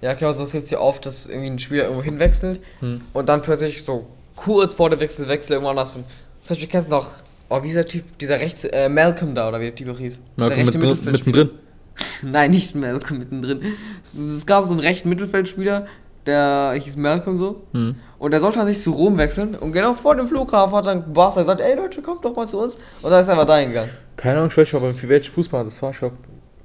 [0.00, 3.02] Ja, okay, also das jetzt hier oft, dass irgendwie ein Spieler irgendwo hinwechselt Hm.
[3.12, 5.92] und dann plötzlich so kurz vor dem Wechsel wechselt irgendwann anders.
[5.92, 6.04] Zum
[6.48, 7.06] Beispiel kennst du noch,
[7.50, 9.98] oh, wie ist der Typ, dieser rechts, äh, Malcolm da, oder wie der Typ noch
[9.98, 10.22] hieß?
[10.36, 11.50] Malcolm mit, mittendrin.
[12.22, 13.60] Nein, nicht Malcolm mittendrin.
[14.02, 15.86] Es, es gab so einen rechten Mittelfeldspieler,
[16.26, 17.62] der hieß Malcolm so.
[17.72, 17.96] Hm.
[18.18, 19.54] Und der sollte dann sich zu Rom wechseln.
[19.54, 22.58] Und genau vor dem Flughafen hat dann Barca gesagt, ey Leute, kommt doch mal zu
[22.60, 22.76] uns.
[23.02, 23.90] Und dann ist er einfach dahin gegangen.
[24.16, 25.90] Keine Ahnung, ich weiß nicht, aber für welchen Fußball das war.
[25.92, 26.12] Ich glaub,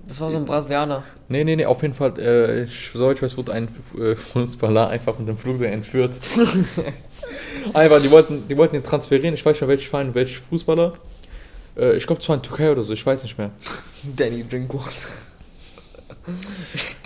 [0.06, 1.04] Das war so ein Brasilianer.
[1.30, 4.89] nee, nee, nee, auf jeden Fall, äh, ich, soweit ich weiß, wurde ein äh, Fußballer
[4.89, 6.20] einfach mit dem Flugzeug entführt.
[7.74, 10.94] einfach, die wollten, die wollten ihn transferieren, ich weiß nicht mehr, welcher Verein, welcher Fußballer.
[11.78, 13.52] Äh, ich glaube, das war in Türkei oder so, ich weiß nicht mehr.
[14.04, 15.08] Danny Drinkwater.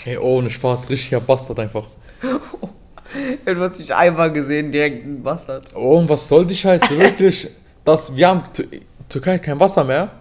[0.05, 1.85] Ey, ohne Spaß, richtiger Bastard einfach.
[3.45, 5.65] Du hast dich einmal gesehen, direkt ein Bastard.
[5.73, 6.95] Oh, und was soll die Scheiße?
[6.99, 7.49] Wirklich,
[7.83, 8.65] das, wir haben, Tür
[9.09, 10.11] Türkei kein Wasser mehr.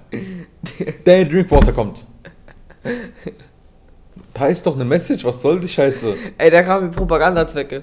[1.04, 2.02] Der Drinkwater kommt.
[4.32, 6.14] Da ist doch eine Message, was soll die Scheiße?
[6.38, 7.82] Ey, der kam mit Propagandazwecke.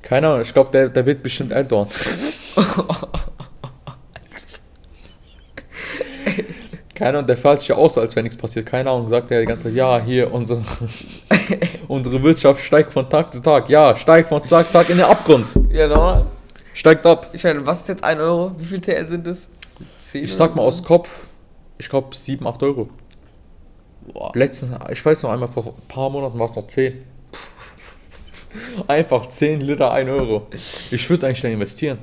[0.00, 1.88] Keine Ahnung, ich glaube, der, der wird bestimmt Erdogan.
[6.94, 8.66] Keine Ahnung, der fällt sich ja aus, als wäre nichts passiert.
[8.66, 10.62] Keine Ahnung, sagt er die ganze Zeit, ja, hier, unsere,
[11.88, 13.68] unsere Wirtschaft steigt von Tag zu Tag.
[13.68, 15.46] Ja, steigt von Tag zu Tag in den Abgrund.
[15.72, 16.24] Ja, normal.
[16.74, 17.28] Steigt ab.
[17.32, 18.52] Ich meine, was ist jetzt 1 Euro?
[18.58, 19.50] Wie viel TL sind das?
[19.98, 20.68] 10 Ich sag mal so?
[20.68, 21.26] aus Kopf,
[21.78, 22.88] ich glaube 7, 8 Euro.
[24.12, 24.32] Boah.
[24.34, 27.04] Letztens, ich weiß noch einmal, vor ein paar Monaten war es noch 10.
[28.88, 30.46] Einfach 10 Liter, 1 Euro.
[30.90, 31.98] Ich würde eigentlich da investieren.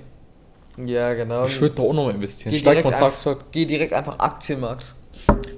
[0.78, 1.46] Ja, genau.
[1.46, 2.52] Ich würde da auch nochmal investieren.
[2.54, 3.52] Geh Steigt von Tag zu Tag.
[3.52, 4.94] geh direkt einfach Aktienmarkt.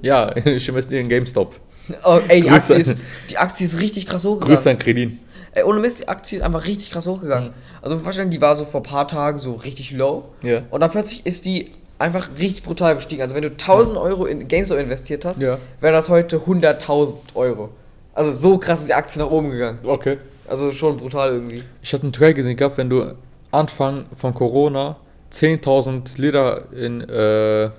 [0.02, 1.56] Ja, ich investiere in GameStop.
[2.04, 2.49] Oh, ey, die.
[2.49, 2.97] Aktie, ist,
[3.30, 4.56] die Aktie ist richtig krass hochgegangen.
[4.56, 5.19] Grüße an Kredin.
[5.54, 7.52] Ey, ohne Mist, die Aktie ist einfach richtig krass hochgegangen.
[7.82, 10.25] Also vorstellen, die war so vor ein paar Tagen so richtig low.
[10.43, 10.62] Ja.
[10.69, 13.21] Und dann plötzlich ist die einfach richtig brutal gestiegen.
[13.21, 15.58] Also wenn du 1000 Euro in GameStop investiert hast, Ja.
[15.80, 17.69] wären das heute 100.000 Euro.
[18.13, 19.80] Also so krass ist die Aktie nach oben gegangen.
[19.84, 20.17] Okay.
[20.47, 21.63] Also schon brutal irgendwie.
[21.82, 23.13] Ich hatte einen Türkei gesehen gehabt, wenn du
[23.52, 24.97] Anfang von Corona
[25.32, 27.69] 10.000 Liter in äh,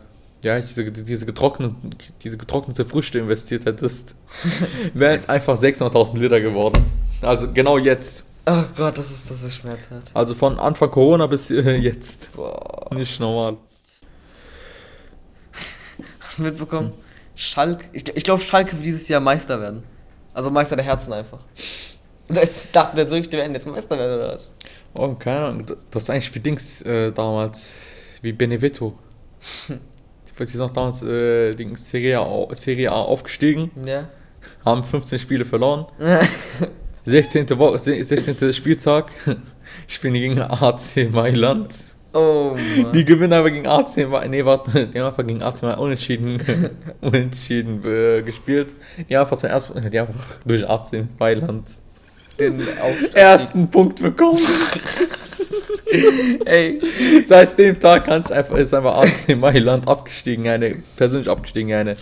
[0.43, 4.17] ja, diese, diese, getrockneten, diese getrocknete Früchte investiert hättest,
[4.95, 6.85] wären es einfach 600.000 Liter geworden.
[7.21, 8.25] Also genau jetzt.
[8.47, 10.11] Ach Gott, das ist, das ist schmerzhaft.
[10.15, 12.33] Also von Anfang Corona bis äh, jetzt.
[12.35, 12.89] Boah.
[12.95, 13.59] Nicht normal.
[16.21, 16.93] Hast du mitbekommen?
[17.35, 19.83] Schalke, ich, ich glaube, Schalke wird dieses Jahr Meister werden.
[20.33, 21.39] Also Meister der Herzen einfach.
[22.33, 24.53] Ich dachte jetzt wirklich, die werden jetzt Meister werden oder was?
[24.95, 25.67] Oh, keine Ahnung.
[25.91, 27.73] Das ist eigentlich wie Dings äh, damals.
[28.23, 28.97] Wie Benevento.
[30.47, 34.09] Die sind noch damals äh, Dings Serie A, Serie A aufgestiegen, Ja.
[34.65, 35.87] haben 15 Spiele verloren.
[37.05, 37.49] 16.
[37.59, 38.53] Woche, 16.
[38.53, 39.11] Spieltag
[39.87, 41.75] spielen die gegen AC Mailand.
[42.13, 42.93] Oh Mann.
[42.93, 44.31] Die gewinnen aber gegen AC Mailand.
[44.31, 46.43] Nee, warte, die haben einfach gegen AC Mailand unentschieden,
[47.01, 48.69] unentschieden äh, gespielt.
[49.09, 51.71] Die haben einfach zum ersten die haben einfach durch AC Mailand
[52.39, 53.15] Den Aufstieg.
[53.15, 54.41] ersten Punkt bekommen.
[56.45, 56.81] Ey,
[57.27, 61.93] Seit dem Tag kannst du einfach, ist einfach AC Mailand abgestiegen, eine, persönlich abgestiegen, eine.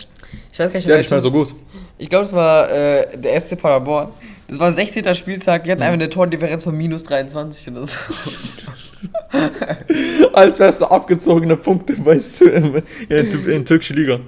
[0.53, 1.55] ich weiß gar nicht, Ja, nicht welche- mehr so gut.
[1.99, 4.09] Ich glaube, das war äh, der SC Paderborn.
[4.47, 5.15] Das war 16.
[5.15, 7.97] Spieltag, die hatten einfach eine Tordifferenz von minus 23 oder so.
[10.33, 14.21] Als wärst du abgezogene Punkte bei in, in, in türkische Liga.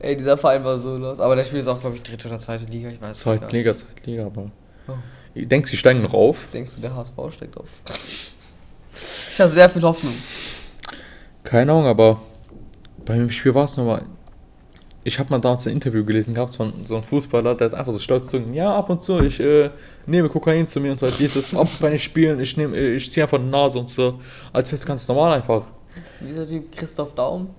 [0.00, 1.20] Ey, dieser Verein war so los.
[1.20, 3.52] Aber der Spiel ist auch, glaube ich, dritte oder zweite Liga, ich weiß Zweite nicht.
[3.52, 4.50] Liga, zweite Liga, aber.
[4.88, 4.92] Oh.
[5.34, 6.48] Ich denke, sie steigen noch auf.
[6.52, 7.68] Denkst du, der HSV steckt auf?
[9.32, 10.14] Ich habe sehr viel Hoffnung.
[11.44, 12.20] Keine Ahnung, aber
[13.04, 14.04] bei dem Spiel war es nochmal.
[15.04, 17.92] Ich habe mal damals ein Interview gelesen gehabt von so einem Fußballer, der hat einfach
[17.92, 19.70] so stolz zu ja, ab und zu, ich äh,
[20.06, 23.10] nehme Kokain zu mir und so dieses, ab bei den Spielen, ich nehme, äh, ich
[23.10, 24.20] ziehe einfach die Nase und so.
[24.52, 25.64] Als wäre es ganz normal einfach.
[26.20, 26.70] Wie ist der Typ?
[26.70, 27.50] Christoph Daum?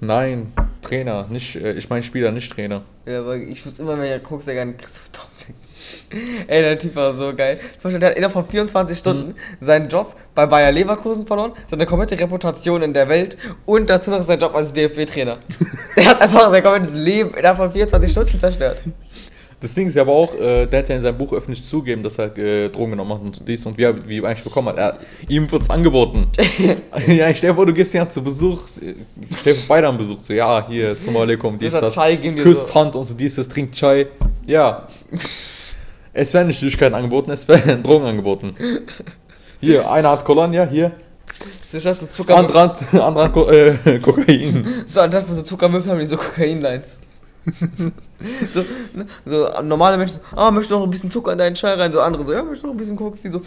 [0.00, 0.52] Nein,
[0.82, 2.82] Trainer, nicht, äh, ich meine Spieler, nicht Trainer.
[3.06, 5.27] Ja, aber ich würde immer, wenn ich gucke, sehr gerne Christoph Daum.
[6.46, 7.58] Ey, der Typ war so geil.
[7.60, 11.86] Ich vorstelle, der hat innerhalb von 24 Stunden seinen Job bei Bayer Leverkusen verloren, seine
[11.86, 15.36] komplette Reputation in der Welt und dazu noch seinen Job als DFB-Trainer.
[15.96, 18.82] er hat einfach sein komplettes Leben innerhalb von 24 Stunden zerstört.
[19.60, 22.04] Das Ding ist ja aber auch, äh, der hat ja in seinem Buch öffentlich zugeben,
[22.04, 24.68] dass er äh, Drogen genommen hat und dies und wie er, wie er eigentlich bekommen
[24.68, 24.78] hat.
[24.78, 26.28] Er, ihm wird's angeboten.
[27.08, 28.94] ja, ich stell dir vor, du gehst ja zu Besuch, äh,
[29.40, 32.74] stell dir vor, beide am Besuch, so, ja, hier, Assalamu alaikum, dies, das, küsst so.
[32.74, 34.06] Hand und so dies, das, trinkt Chai.
[34.46, 34.86] Ja.
[36.18, 38.54] Es werden nicht Süßigkeiten angeboten, es werden Drogen angeboten.
[39.60, 40.92] Hier, einer hat Kolonia, hier,
[41.70, 44.66] So statt so Zucker, andere hat, andere hat Ko äh, Kokain.
[44.86, 47.00] so anstatt von so Zuckerwürfel haben die so Kokainlines.
[48.48, 48.60] so,
[48.94, 51.74] ne, so normale Menschen so, ah, möchtest du noch ein bisschen Zucker in deinen Chai
[51.74, 51.92] rein?
[51.92, 53.22] So andere so, ja, möchtest du noch ein bisschen Koks?
[53.22, 53.40] Die so,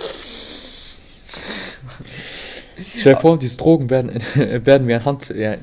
[2.98, 5.56] Stell dir vor, diese Drogen werden, werden wie ein Hand, ja,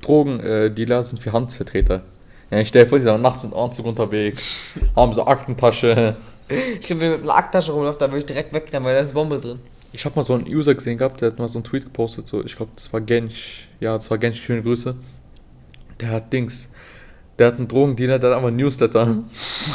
[0.00, 2.02] Drogen, äh, sind wie Handvertreter.
[2.50, 4.64] Ja, ich stell dir vor, die sind nachts mit Anzug unterwegs,
[4.94, 6.16] haben so Aktentasche.
[6.48, 9.14] Ich glaube, wenn mit einer Akttasche rumläuft, da würde ich direkt wegrennen, weil da ist
[9.14, 9.58] Bombe drin.
[9.92, 12.26] Ich habe mal so einen User gesehen gehabt, der hat mal so einen Tweet gepostet,
[12.26, 14.94] so, ich glaube, das war Gensch, ja, das war Gensch, schöne Grüße.
[16.00, 16.68] Der hat Dings,
[17.38, 19.24] der hat einen Drogendealer, der hat einfach einen Newsletter.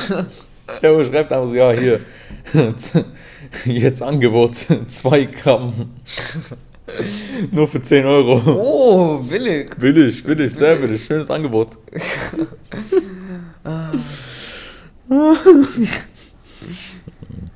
[0.82, 2.00] der schreibt einfach so, ja, hier,
[3.66, 5.74] jetzt Angebot, 2 Gramm.
[7.52, 8.42] Nur für 10 Euro.
[8.46, 9.76] Oh, billig.
[9.78, 11.78] Billig, billig, sehr billig, schönes Angebot.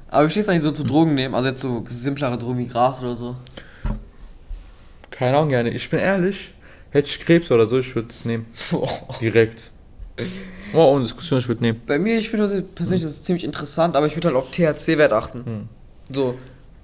[0.09, 1.35] Aber wie stehst du eigentlich so zu Drogen nehmen?
[1.35, 3.35] Also jetzt so simplere Drogen wie Gras oder so?
[5.11, 5.69] Keine Ahnung, gerne.
[5.69, 6.53] Ich bin ehrlich,
[6.91, 8.45] hätte ich Krebs oder so, ich würde es nehmen.
[9.21, 9.71] Direkt.
[10.73, 11.81] Oh, ohne Diskussion, ich würde nehmen.
[11.85, 15.13] Bei mir, ich finde persönlich das ist ziemlich interessant, aber ich würde halt auf THC-Wert
[15.13, 15.45] achten.
[15.45, 15.69] Hm.
[16.11, 16.35] So,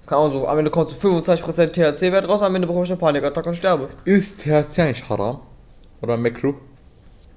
[0.06, 3.00] keine Ahnung, so, am Ende kommt so 25% THC-Wert raus, am Ende bekomme ich eine
[3.00, 3.90] Panikattacke und sterbe.
[4.06, 5.40] Ist THC eigentlich haram?
[6.02, 6.56] Oder Makro?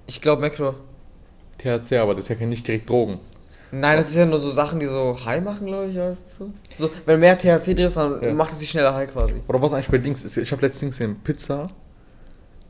[0.06, 0.74] Ich glaube, Macro.
[1.58, 3.20] THC, aber das ist ja nicht direkt Drogen.
[3.76, 6.52] Nein, das ist ja nur so Sachen, die so high machen, glaube ich, weißt du?
[6.76, 8.32] So, wenn mehr THC drin ist, dann Ja.
[8.32, 9.42] macht es sich schneller high quasi.
[9.48, 11.64] Oder was eigentlich bei Dings ist, ich habe letztens gesehen, Pizza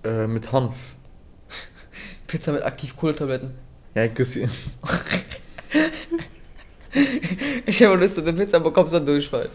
[0.02, 0.74] äh, mit Hanf.
[2.26, 3.52] Pizza mit Aktiv-Kohletabletten.
[3.94, 4.50] Ja, gesehen.
[7.66, 9.48] Ich habe Lust, eine Pizza bekommst dann Durchfall.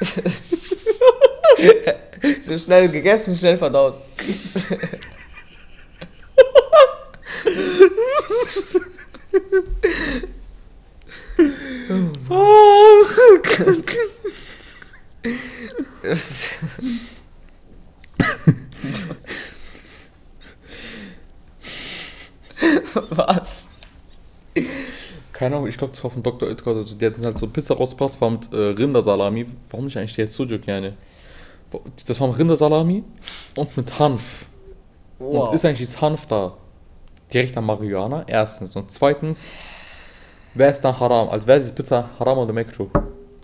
[2.40, 3.94] so schnell gegessen, schnell verdaut.
[16.02, 16.58] Das-
[23.10, 23.66] Was?
[25.32, 26.48] Keine Ahnung, ich glaube, das war von Dr.
[26.48, 26.74] Oetker.
[26.74, 29.46] Also, die hatten halt so Pizza rausgebracht, das war mit äh, Rindersalami.
[29.70, 30.94] Warum nicht eigentlich der Sujuk gerne?
[32.06, 33.04] Das war mit Rindersalami
[33.56, 34.46] und mit Hanf.
[35.50, 36.56] Und ist eigentlich dieses Hanf da
[37.32, 38.24] direkt am Marihuana?
[38.26, 38.74] Erstens.
[38.74, 39.44] Und zweitens,
[40.58, 41.28] wer ist da haram?
[41.28, 42.90] Also, wer ist diese Pizza haram oder Makro?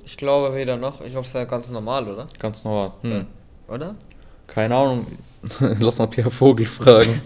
[0.05, 1.01] Ich glaube weder noch.
[1.01, 2.27] Ich glaube, es ist ja ganz normal, oder?
[2.39, 2.93] Ganz normal.
[3.03, 3.27] Hm.
[3.69, 3.95] Oder?
[4.47, 5.07] Keine Ahnung.
[5.81, 7.23] Lass mal Pierre Vogel fragen.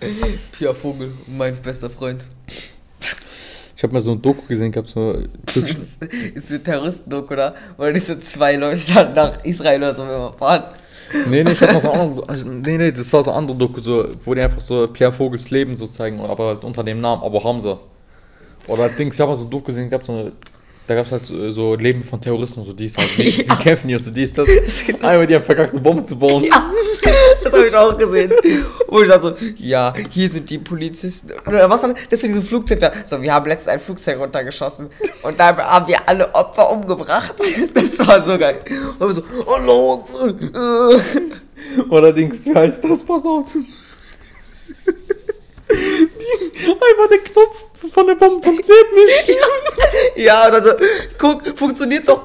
[0.52, 2.26] Pia Vogel, mein bester Freund.
[3.76, 5.16] Ich habe mal so ein Doku gesehen gehabt, so.
[5.46, 5.56] Das
[6.34, 7.54] ist ein Terroristen-Doku, oder?
[7.76, 10.66] Weil diese zwei Leute dann nach Israel oder so immer fahren.
[11.28, 13.58] Nee, nee, ich hab noch so andere, also, nee, nee, das war so ein anderer
[13.58, 17.00] Doku, so, wo die einfach so Pierre Vogels Leben so zeigen, aber halt unter dem
[17.00, 17.78] Namen Abu Hamza.
[18.66, 20.32] Oder Dings, ich hab mal so ein Doku gesehen gehabt, so eine,
[20.86, 23.88] da gab's halt so, so Leben von Terroristen und so dies, halt, wie, wie kämpfen
[23.88, 24.48] die und so dies, das.
[24.64, 26.42] Das gibt's Einmal die haben verkackt, eine Bombe zu bauen.
[26.44, 26.70] Ja,
[27.42, 28.32] das habe ich auch gesehen.
[28.88, 31.32] Wo ich dachte so, ja, hier sind die Polizisten.
[31.46, 31.98] Oder was war das?
[32.10, 32.92] Das war diese Flugzeug da.
[33.06, 34.88] So, wir haben letztens ein Flugzeug runtergeschossen
[35.22, 37.34] und da haben wir alle Opfer umgebracht.
[37.74, 38.58] Das war so geil.
[38.98, 40.04] Und wir so, hallo.
[40.24, 41.82] äh.
[41.90, 43.02] Oder Dings, wie heißt das?
[43.02, 43.52] Pass auf.
[43.52, 43.66] Die,
[46.70, 49.36] einfach der Knopf von der Bombe funktioniert nicht.
[50.16, 50.70] Ja, dann so,
[51.18, 52.22] guck, funktioniert doch.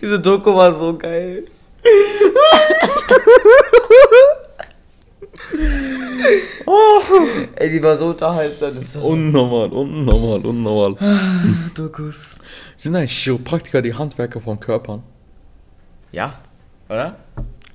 [0.00, 1.44] Diese Doku war so geil.
[7.56, 8.74] Ey, die war so unterhaltsam.
[8.74, 10.96] Das ist Unnormal, unnormal, unnormal.
[11.74, 12.36] Dokus.
[12.76, 15.02] Sind eigentlich Chiropraktiker die Handwerker von Körpern?
[16.12, 16.34] Ja,
[16.88, 17.16] oder?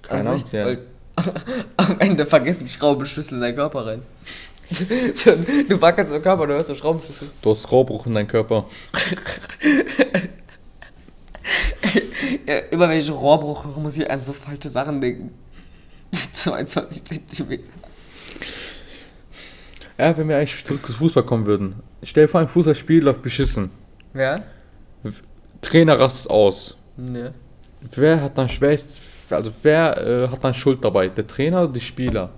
[0.01, 1.23] Keine sich, Ahnung, ja.
[1.77, 4.01] am Ende vergessen die Schraubenschlüssel in deinen Körper rein.
[5.13, 5.31] So,
[5.67, 7.29] du wackelst im Körper, du hörst so Schraubenschlüssel.
[7.41, 8.65] Du hast Rohrbruch in deinem Körper.
[12.45, 15.31] Ja, immer wenn ich Rohrbruch höre, muss ich an so falsche Sachen denken.
[16.11, 17.69] 22 Zentimeter.
[19.99, 21.75] Ja, wenn wir eigentlich zurück zu Fußball kommen würden.
[22.01, 23.69] Stell dir vor, ein Fußballspiel läuft beschissen.
[24.13, 24.43] Ja?
[25.61, 26.77] Trainer rastet aus.
[26.97, 27.33] Ne.
[27.81, 31.09] Wer hat dann schwerst, also wer äh, hat dann Schuld dabei?
[31.09, 32.31] Der Trainer oder die Spieler?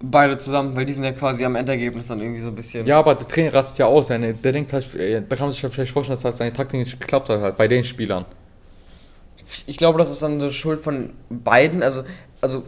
[0.00, 2.86] Beide zusammen, weil die sind ja quasi am Endergebnis dann irgendwie so ein bisschen.
[2.86, 4.08] Ja, aber der Trainer rastet ja aus.
[4.08, 6.52] Der, der denkt halt, äh, da kann man sich ja vielleicht vorstellen, dass halt seine
[6.52, 8.26] Taktik nicht geklappt hat, halt bei den Spielern.
[9.66, 11.82] Ich glaube, das ist dann so Schuld von beiden.
[11.82, 12.02] Also,
[12.40, 12.64] also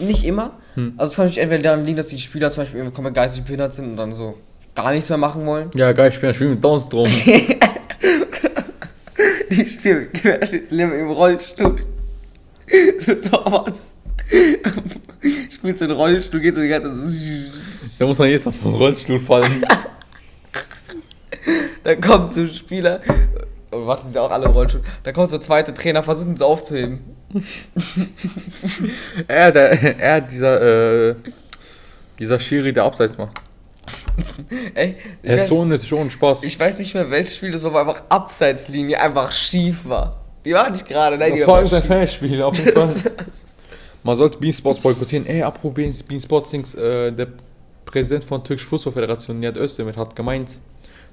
[0.00, 0.54] nicht immer.
[0.96, 3.44] Also es kann nicht entweder daran liegen, dass die Spieler zum Beispiel irgendwie komplett geistig
[3.44, 4.36] behindert sind und dann so
[4.74, 5.70] gar nichts mehr machen wollen.
[5.74, 7.06] Ja, geil, Spieler spielen mit Downs drum.
[9.50, 11.76] Die spielen Querschnittslehrer im Rollstuhl.
[12.98, 13.74] So Torwart.
[15.50, 17.52] Spielst du den Rollstuhl, geht so die ganze Zeit.
[17.98, 19.44] da muss man jetzt mal vom Rollstuhl fallen.
[21.82, 23.00] Dann kommt so ein Spieler.
[23.72, 24.82] Oh, warte, die sind auch alle im Rollstuhl.
[25.02, 27.00] Dann kommt so ein zweiter Trainer, versucht so aufzuheben.
[29.28, 31.14] er, der, er, dieser, äh,
[32.18, 33.38] dieser Schiri, der Abseits macht.
[34.74, 36.42] Ey, ich weiß, ist so unnötig, ohne Spaß.
[36.42, 40.20] ich weiß nicht mehr, welches Spiel das war, wo einfach Abseitslinie einfach schief war.
[40.44, 41.88] Die war nicht gerade, nein, die Das war war irgendein schief.
[42.20, 42.94] Fanspiel, auf jeden Fall.
[43.26, 43.54] Das-
[44.02, 45.26] Man sollte Beansports boykottieren.
[45.26, 47.28] Ey, apropos Bean- Beansports Dings, äh, der
[47.84, 50.58] Präsident von Türkisch Fußballföderation, Nihat Özdemir, hat gemeint,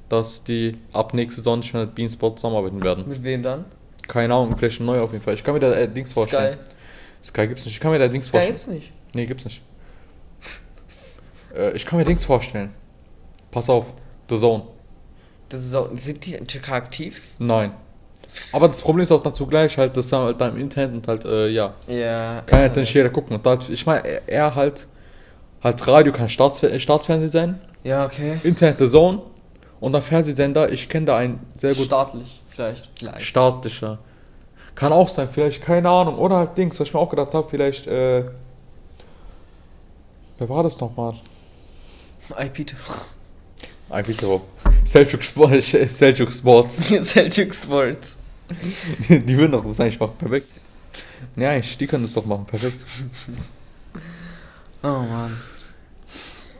[0.09, 3.07] dass die ab nächste Saison nicht mehr mit Beansports zusammenarbeiten werden.
[3.07, 3.65] Mit wem dann?
[4.07, 5.33] Keine Ahnung, vielleicht neu auf jeden Fall.
[5.33, 6.53] Ich kann mir da äh, Dings vorstellen.
[6.53, 7.27] Sky.
[7.41, 7.73] Sky gibt's nicht.
[7.75, 8.53] Ich kann mir da Dings Sky vorstellen.
[8.55, 8.93] gibt's nicht.
[9.13, 9.61] Nee, gibt's nicht.
[11.55, 12.69] Äh, ich kann mir Dings vorstellen.
[13.51, 13.93] Pass auf,
[14.29, 14.63] The Zone.
[15.49, 17.35] Das ist auch, sind die in Türkei aktiv?
[17.39, 17.71] Nein.
[18.51, 21.07] Aber das Problem ist auch dazu gleich halt, dass er halt da im Internet und
[21.07, 22.41] halt, äh, ja, Ja.
[22.45, 23.35] kann halt nicht jeder gucken.
[23.37, 24.87] Und halt, ich meine, er, er halt,
[25.63, 28.39] halt Radio kann Staats, Staatsfernsehen sein, Ja, okay.
[28.43, 29.21] Internet The Zone
[29.79, 32.89] und dann Fernsehsender, ich kenne da einen sehr gut Staatlich, vielleicht.
[32.97, 33.21] Vielleicht.
[33.21, 33.97] staatlicher.
[34.75, 36.17] Kann auch sein, vielleicht, keine Ahnung.
[36.19, 38.23] Oder halt Dings, was ich mir auch gedacht habe, vielleicht, äh,
[40.37, 41.13] wer war das nochmal?
[42.37, 42.77] IPTV.
[43.91, 44.41] IPTV.
[44.83, 46.87] Seljuk Sport, Seljuk Sports.
[47.01, 48.19] Seljuk Sports.
[49.09, 50.59] Die würden doch das eigentlich machen, perfekt.
[51.35, 52.85] Ja, eigentlich, die können das doch machen, perfekt.
[54.83, 55.37] Oh Mann.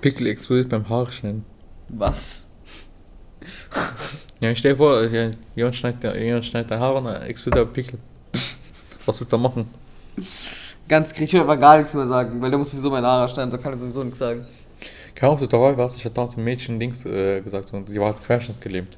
[0.01, 1.45] Pickel explodiert beim Haare schneiden.
[1.89, 2.47] Was?
[4.39, 5.03] Ja, ich stell dir vor,
[5.55, 7.97] jemand schneidet, jemand schneidet dein Haar und dann explodiert der Pickel.
[9.07, 9.67] Was willst du da machen?
[10.87, 13.49] Ganz ich will aber gar nichts mehr sagen, weil der muss sowieso meine Haare schneiden,
[13.49, 14.45] so kann er sowieso nichts sagen.
[15.21, 18.07] Ob du dabei warst, ich hatte damals ein Mädchen Dings äh, gesagt und die war
[18.13, 18.97] halt querschnittsgelähmt.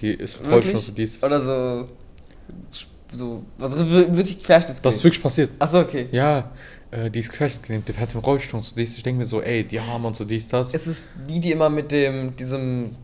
[0.00, 1.22] Die ist voll schon so dieses.
[1.22, 1.86] Oder so.
[3.12, 3.42] So.
[3.56, 4.84] Was wirklich Querschnittsgelähmt.
[4.84, 5.50] Das ist wirklich passiert.
[5.58, 6.08] Achso, okay.
[6.12, 6.50] Ja,
[6.90, 8.96] äh, die ist querschnittsgelähmt, die fährt im Rollstuhl und so dies.
[8.96, 10.74] Ich denke mir so, ey, die haben und so dies, das.
[10.74, 12.96] Es ist die, die immer mit dem, diesem.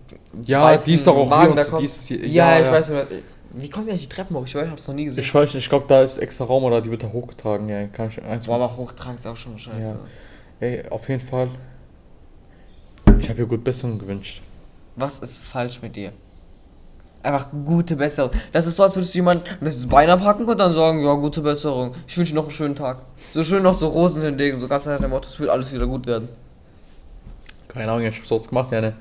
[0.44, 1.82] Ja, die ist doch auch Wagen hier und da so, kommt.
[1.82, 2.72] die ist hier- Ja, ja, ich ja.
[2.72, 3.06] weiß nicht.
[3.54, 4.44] Wie kommt die eigentlich die Treppen hoch?
[4.46, 5.24] Ich weiß, ich hab's noch nie gesehen.
[5.24, 7.68] Ich weiß nicht, ich glaube, da ist extra Raum oder die wird da hochgetragen.
[7.68, 8.46] Ja, kann ich eins.
[8.46, 9.98] Boah, aber hochtragen ist auch schon scheiße.
[10.60, 11.48] Ey, auf jeden Fall.
[13.22, 14.42] Ich habe ihr gut Besserung gewünscht.
[14.96, 16.12] Was ist falsch mit dir?
[17.22, 18.32] Einfach gute Besserung.
[18.52, 21.40] Das ist so, als würdest du jemand das Bein abhacken und dann sagen, ja, gute
[21.40, 21.94] Besserung.
[22.08, 22.98] Ich wünsche dir noch einen schönen Tag.
[23.30, 25.86] So schön noch so Rosen hinlegen, so ganz nach dem Motto, es wird alles wieder
[25.86, 26.28] gut werden.
[27.68, 28.92] Keine Ahnung, ich hab's sonst gemacht, ja, ne.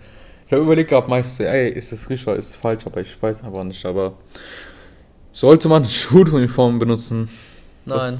[0.45, 3.21] Ich habe überlegt gehabt, meistens, ey, ist das richtig oder ist es falsch, aber ich
[3.21, 4.13] weiß aber nicht, aber.
[5.33, 7.27] Sollte man Schuluniformen benutzen?
[7.85, 8.19] Nein.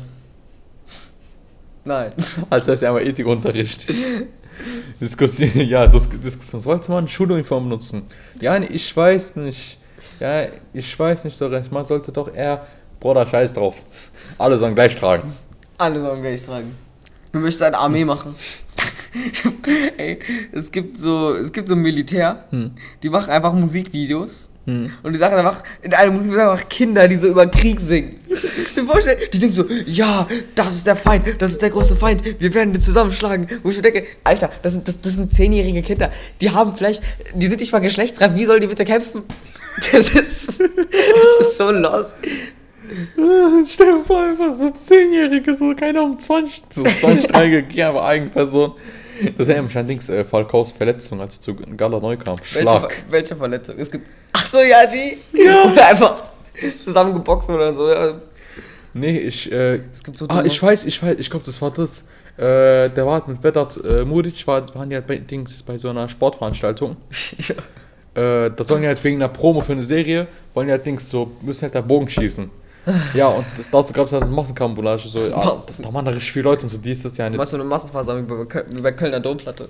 [1.85, 2.11] Nein.
[2.49, 3.85] Als heißt ja einmal Ethikunterricht.
[4.99, 6.61] Diskussion, ja, Dis Diskussion.
[6.61, 8.03] Sollte man Schuluniform benutzen?
[8.39, 9.79] Ja, ich weiß nicht.
[10.19, 11.71] Ja, ich weiß nicht so recht.
[11.71, 12.65] Man sollte doch eher.
[12.99, 13.81] Bruder, scheiß drauf.
[14.37, 15.33] Alle sollen gleich tragen.
[15.77, 16.75] Alle sollen gleich tragen.
[17.31, 18.35] Du möchtest eine Armee machen.
[19.97, 20.19] Ey,
[20.51, 22.45] es gibt so, es gibt so ein Militär,
[23.01, 24.50] die machen einfach Musikvideos.
[24.65, 28.19] Und die sagen einfach, in einem Musikvideo einfach Kinder, die so über Krieg singen.
[28.75, 32.23] Du vorstellst, die singen so, ja, das ist der Feind, das ist der große Feind,
[32.39, 33.47] wir werden den zusammenschlagen.
[33.63, 36.09] Wo ich mir denke, Alter, das sind, das, das sind zehnjährige Kinder,
[36.39, 37.03] die haben vielleicht,
[37.33, 39.23] die sind nicht mal geschlechtsreif, wie sollen die bitte kämpfen?
[39.93, 42.17] Das ist, das ist so lost.
[43.67, 48.73] Stell dir vor, einfach so 10-Jährige, so keine um 20, so 20 Dreijährige, aber Eigenperson.
[49.37, 52.35] Das ist ja Dings, äh, Falkaus Verletzung, als er zu Gala neu kam.
[52.37, 52.79] Welche, Schlag.
[52.81, 53.75] Ver- welche Verletzung?
[53.77, 54.07] Es gibt.
[54.33, 55.17] Ach so, ja, die.
[55.37, 55.63] Ja.
[55.71, 56.23] Oder einfach.
[56.83, 57.89] zusammengeboxt und so.
[57.89, 58.13] Ja.
[58.93, 61.71] Nee, ich, äh, Es gibt so ah, ich weiß, ich weiß, ich glaube, das war
[61.71, 62.03] das.
[62.37, 65.77] Äh, der war halt mit Vedat äh, Muric, war, waren die halt bei, Dings, bei
[65.77, 66.97] so einer Sportveranstaltung.
[67.37, 67.55] ja.
[68.45, 71.09] Äh, da sollen die halt wegen einer Promo für eine Serie, wollen die halt Dings
[71.09, 72.49] so, müssen halt da Bogen schießen.
[73.13, 76.11] Ja, und das, dazu gab es halt eine Massenkarambolage, so, ah, Massen- da waren da
[76.11, 77.37] richtig viele Leute und so, die ist das ja nicht.
[77.37, 79.69] Was für eine Massenversammlung wie bei Köl- wie bei Kölner Domplatte.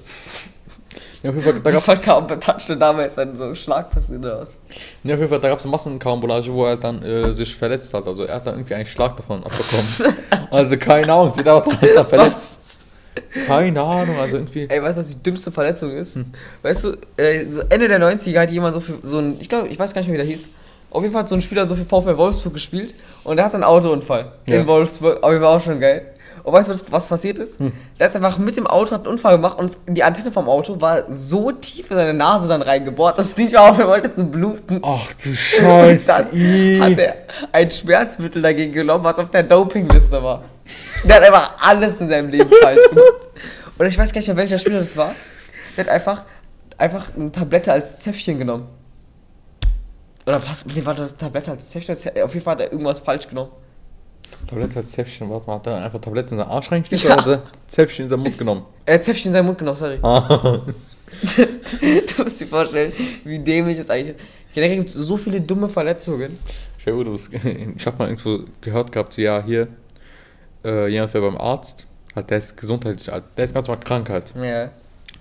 [1.24, 3.56] Ja, auf jeden Fall, da Da gab gab kaum betatschte Dame ist dann so ein
[3.56, 4.58] Schlag passiert oder was.
[5.04, 8.08] ja, auf jeden Fall, da gab's eine Massenkarambolage, wo er dann äh, sich verletzt hat.
[8.08, 9.86] Also er hat dann irgendwie einen Schlag davon abbekommen.
[10.52, 12.82] also keine Ahnung, jeder hat dann verletzt.
[13.46, 14.68] Keine Ahnung, also irgendwie.
[14.70, 16.20] Ey, weißt du, was die dümmste Verletzung ist?
[16.64, 19.68] Weißt du, äh, so Ende der 90er hat jemand so für so ein, ich glaube,
[19.68, 20.50] ich weiß gar nicht mehr, wie der hieß.
[20.92, 23.54] Auf jeden Fall hat so ein Spieler so für VfL Wolfsburg gespielt und der hat
[23.56, 24.58] einen Autounfall Ja.
[24.58, 25.20] in Wolfsburg.
[25.24, 26.06] Aber war auch schon geil.
[26.44, 27.60] Und weißt du, was, was passiert ist?
[28.00, 30.82] Der ist einfach mit dem Auto, hat einen Unfall gemacht und die Antenne vom Auto
[30.82, 34.24] war so tief in seine Nase dann reingebohrt, dass es nicht mehr aufhören wollte zu
[34.26, 34.80] bluten.
[34.84, 36.08] Ach du Und Scheiße.
[36.08, 36.80] dann ih.
[36.80, 37.16] hat er
[37.52, 40.44] ein Schmerzmittel dagegen genommen, was auf der Dopingliste war.
[41.04, 43.06] Der hat einfach alles in seinem Leben falsch gemacht.
[43.78, 45.14] Und ich weiß gar nicht mehr, welcher Spieler das war.
[45.78, 46.24] Der hat einfach,
[46.78, 48.68] einfach eine Tablette als Zäpfchen genommen.
[50.32, 50.66] Oder was?
[50.66, 51.94] Nee, war das Tablette als Zäpfchen?
[52.24, 53.52] Auf jeden Fall hat er irgendwas falsch genommen.
[54.48, 57.14] Tablette als Zäpfchen, warte mal, hat er einfach Tablette in seinen Arsch reingesteckt Ja.
[57.16, 58.66] oder hat er Zäpfchen in seinen Mund genommen?
[58.86, 60.00] Er hat Zäpfchen in seinen Mund genommen, sorry.
[60.02, 60.62] Ah.
[60.62, 62.94] du musst dir vorstellen,
[63.26, 64.26] wie dämlich das eigentlich ist.
[64.54, 66.38] Generell gibt es so viele dumme Verletzungen.
[66.80, 69.68] Ich habe mal irgendwo gehört gehabt, so, ja, hier,
[70.64, 74.34] äh, jemand wäre beim Arzt, hat der ist gesundheitlich, der ist ganz mal krank halt,
[74.42, 74.70] Ja.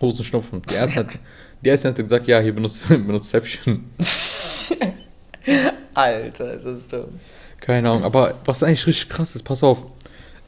[0.01, 0.63] Hosenschnupfen.
[0.71, 1.19] Die Ärztin hat,
[1.65, 3.35] die Ärztin hat gesagt, ja, hier benutzt, benutzt.
[5.95, 7.21] Alter, ist das dumm.
[7.61, 9.83] Keine Ahnung, aber was eigentlich richtig krass ist, pass auf.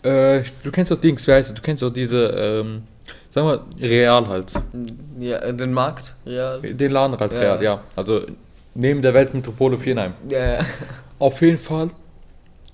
[0.02, 1.54] Äh, du kennst doch Dings, wie heißt es?
[1.54, 2.82] Du kennst doch diese, ähm,
[3.30, 4.52] sagen wir, Real halt.
[5.20, 6.16] Ja, äh, den Markt?
[6.24, 6.58] Ja.
[6.58, 7.38] Den Laden halt Ja.
[7.38, 7.80] Real, ja.
[7.94, 8.22] Also
[8.74, 10.14] neben der Weltmetropole Vierenheim.
[10.28, 10.58] Ja.
[11.18, 11.88] Auf jeden Fall,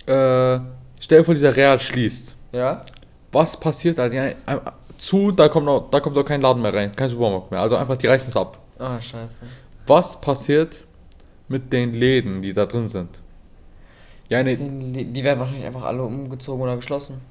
[0.07, 0.61] äh,
[1.01, 2.35] stell dir vor, dieser Real schließt.
[2.53, 2.81] Ja?
[3.33, 3.99] Was passiert?
[3.99, 4.31] Also, ja,
[4.99, 7.61] zu, da kommt, noch, da kommt doch kein Laden mehr rein, kein Supermarkt mehr.
[7.61, 8.59] Also einfach, die reißen es ab.
[8.79, 9.47] Ah, scheiße.
[9.87, 10.85] Was passiert
[11.49, 13.21] mit den Läden, die da drin sind?
[14.29, 17.23] Ja, ne, Die, werden wahrscheinlich einfach alle umgezogen oder geschlossen.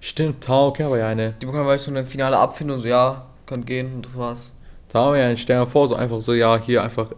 [0.00, 1.34] stimmt, ta, okay, aber ja, ne.
[1.40, 4.54] Die bekommen vielleicht so eine finale Abfindung, so ja, könnt gehen und das war's.
[4.88, 7.10] Da haben wir ja, stell dir vor, so einfach so, ja, hier einfach,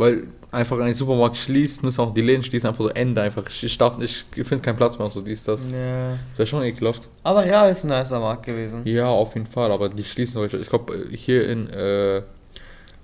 [0.00, 3.76] weil einfach ein Supermarkt schließt, müssen auch die Läden schließen, einfach so Ende, einfach, ich,
[3.76, 5.70] darf nicht, ich finde keinen Platz mehr, so dies, das.
[5.70, 6.16] Ja.
[6.36, 7.08] Wäre schon ekelhaft.
[7.22, 8.80] Aber Real ist ein nicer Markt gewesen.
[8.86, 12.22] Ja, auf jeden Fall, aber die schließen heute, ich glaube, hier in, äh,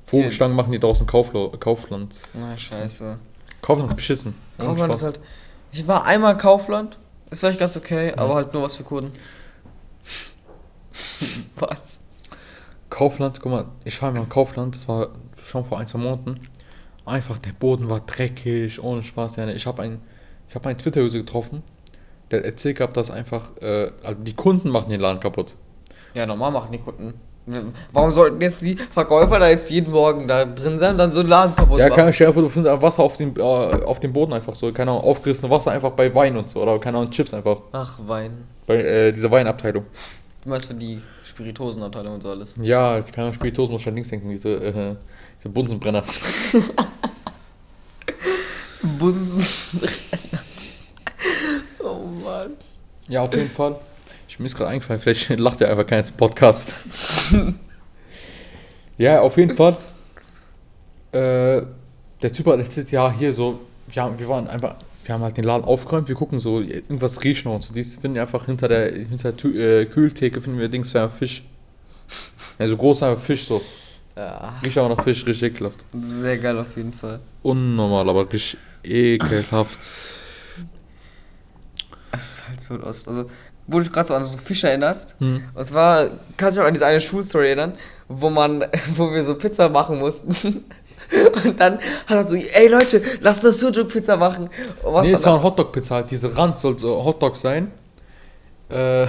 [0.06, 2.16] Vogelstangen machen die draußen Kauflo Kaufland.
[2.32, 3.18] Na, scheiße.
[3.60, 4.34] Kaufland ist beschissen.
[4.56, 5.20] Kaufland ist halt.
[5.72, 6.96] Ich war einmal Kaufland,
[7.28, 9.10] ist vielleicht ganz okay, aber halt nur was für Kurden.
[11.56, 11.98] was?
[12.88, 15.08] Kaufland, guck mal, ich war mal in Kaufland, das war
[15.42, 16.40] schon vor ein, zwei Monaten.
[17.06, 19.36] Einfach, der Boden war dreckig, ohne Spaß.
[19.36, 20.00] Ja, ich habe einen,
[20.48, 21.62] ich habe einen Twitter-User getroffen,
[22.30, 25.54] der erzählt gehabt, dass einfach, äh, also die Kunden machen den Laden kaputt.
[26.14, 27.14] Ja, normal machen die Kunden.
[27.92, 31.20] Warum sollten jetzt die Verkäufer da jetzt jeden Morgen da drin sein und dann so
[31.20, 32.08] einen Laden kaputt Ja, machen?
[32.08, 34.72] ich stellen, vor, du findest einfach Wasser auf dem, äh, auf dem Boden einfach so,
[34.72, 38.00] keine Ahnung, aufgerissenes Wasser einfach bei Wein und so, oder keine Ahnung, Chips einfach, Ach,
[38.08, 38.32] Wein.
[38.66, 39.84] bei äh, dieser Weinabteilung.
[40.42, 42.58] Du meinst für die Spiritosenabteilung und so alles.
[42.60, 44.96] Ja, keine Ahnung, Spiritus muss schon links denken, diese, äh,
[45.46, 46.02] diese Bunsenbrenner.
[48.98, 49.46] Bunsen.
[51.80, 52.52] oh Mann.
[53.08, 53.76] Ja, auf jeden Fall.
[54.28, 56.74] Ich mir ist gerade eingefallen, vielleicht lacht ja einfach keiner zum Podcast.
[58.98, 59.76] ja, auf jeden Fall.
[61.12, 61.62] Äh,
[62.22, 64.74] der Typ hat erzählt, ja, hier so, wir, haben, wir waren einfach,
[65.04, 67.72] wir haben halt den Laden aufgeräumt, wir gucken so, irgendwas riecht noch und so.
[67.72, 71.00] Dies finden wir einfach hinter der, hinter der Tü äh, Kühltheke finden wir Dings für
[71.00, 71.44] einen Fisch.
[72.58, 73.60] Ja, so großer Fisch so.
[74.16, 75.84] Ja, Riecht aber nach Fisch, richtig ekelhaft.
[76.00, 77.20] sehr geil auf jeden Fall.
[77.42, 79.78] Unnormal, aber richtig ekelhaft.
[82.12, 83.06] Es ist halt so los.
[83.06, 83.26] Also,
[83.66, 85.16] wo du gerade so an so Fische erinnerst.
[85.18, 85.42] Hm.
[85.54, 86.06] Und zwar,
[86.36, 87.74] kannst du dich auch an diese eine Schulstory erinnern,
[88.08, 88.64] wo man,
[88.94, 90.34] wo wir so Pizza machen mussten.
[91.44, 94.48] Und dann hat er so, ey Leute, lass das Sujuk-Pizza machen.
[94.82, 96.10] Und was Nee, es war ein Hotdog-Pizza, halt.
[96.10, 97.70] Diese Rand soll so Hotdog sein.
[98.68, 99.06] Äh,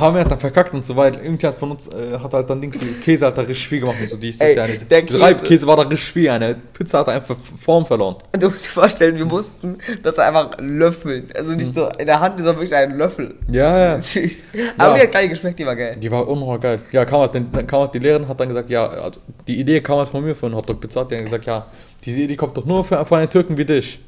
[0.00, 1.22] haben wir halt dann verkackt und so weiter.
[1.22, 3.98] Irgendjemand von uns äh, hat halt dann Dings, die Käse hat da richtig viel gemacht
[4.00, 4.90] und so dies, das Ey, ja nicht.
[4.90, 8.16] der Käse- Reibkäse war da richtig viel, eine Pizza hat einfach Form verloren.
[8.32, 11.28] Du musst dir vorstellen, wir mussten das einfach löffeln.
[11.36, 13.34] Also nicht so in der Hand, sondern wirklich ein Löffel.
[13.50, 13.98] Ja, ja.
[14.78, 15.96] Aber die hat geil geschmeckt, die war geil.
[16.00, 16.80] Die war unnormal geil.
[16.90, 19.82] Ja, kam halt, dann kam halt die Lehrerin hat dann gesagt, ja, also die Idee
[19.82, 21.04] kam halt von mir für eine Hotdog-Pizza.
[21.04, 21.66] Die hat dann gesagt, ja,
[22.02, 24.00] diese Idee kommt doch nur für, von einen Türken wie dich.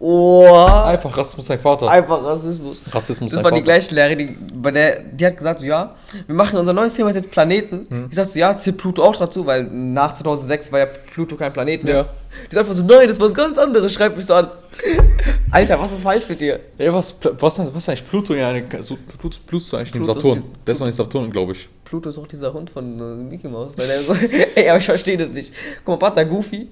[0.00, 1.88] Oh, Einfach Rassismus dein Vater.
[1.88, 2.82] einfach Rassismus.
[2.90, 5.94] Rassismus Das war die gleiche Lehrerin, die, bei der, die hat gesagt, so, ja,
[6.26, 7.86] wir machen unser neues Thema jetzt Planeten.
[7.88, 8.06] Hm.
[8.10, 11.52] Ich sagte so, ja, zählt Pluto auch dazu, weil nach 2006 war ja Pluto kein
[11.52, 11.94] Planet mehr.
[11.94, 12.02] Ja.
[12.50, 14.50] Die sagt einfach so, nein, das ist was ganz anderes, schreibt mich so an.
[15.52, 16.58] Alter, was ist falsch mit dir?
[16.78, 18.34] Ey, was, was, was ist eigentlich Pluto?
[18.34, 18.52] Ja,
[18.82, 20.42] so, Pluto, Pluto ist eigentlich neben Pluto ist Saturn.
[20.42, 21.68] die- Der ist noch nicht Saturn, glaube ich.
[21.84, 23.76] Pluto ist auch dieser Hund von äh, Mickey Mouse.
[24.56, 25.52] Ey, aber ich verstehe das nicht.
[25.84, 26.68] Guck mal, Partner Goofy.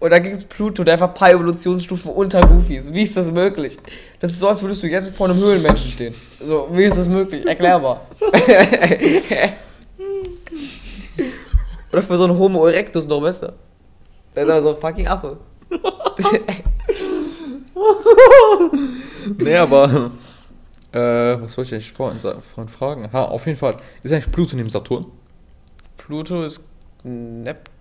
[0.00, 2.92] Und da gibt es Pluto, der einfach ein paar Evolutionsstufen unter Goofy ist.
[2.94, 3.78] Wie ist das möglich?
[4.18, 6.14] Das ist so, als würdest du jetzt vor einem Höhlenmenschen stehen.
[6.40, 7.46] So, wie ist das möglich?
[7.46, 8.00] Erklärbar.
[11.92, 13.52] Oder für so einen Homo erectus noch besser.
[14.34, 15.36] Der ist aber so ein fucking Affe.
[19.38, 20.10] Nee, aber.
[20.92, 23.12] Äh, was wollte ich eigentlich vorhin, vorhin fragen?
[23.12, 23.76] Ha, auf jeden Fall.
[24.02, 25.06] Ist eigentlich Pluto neben Saturn?
[25.98, 26.66] Pluto ist
[27.04, 27.79] Neptun.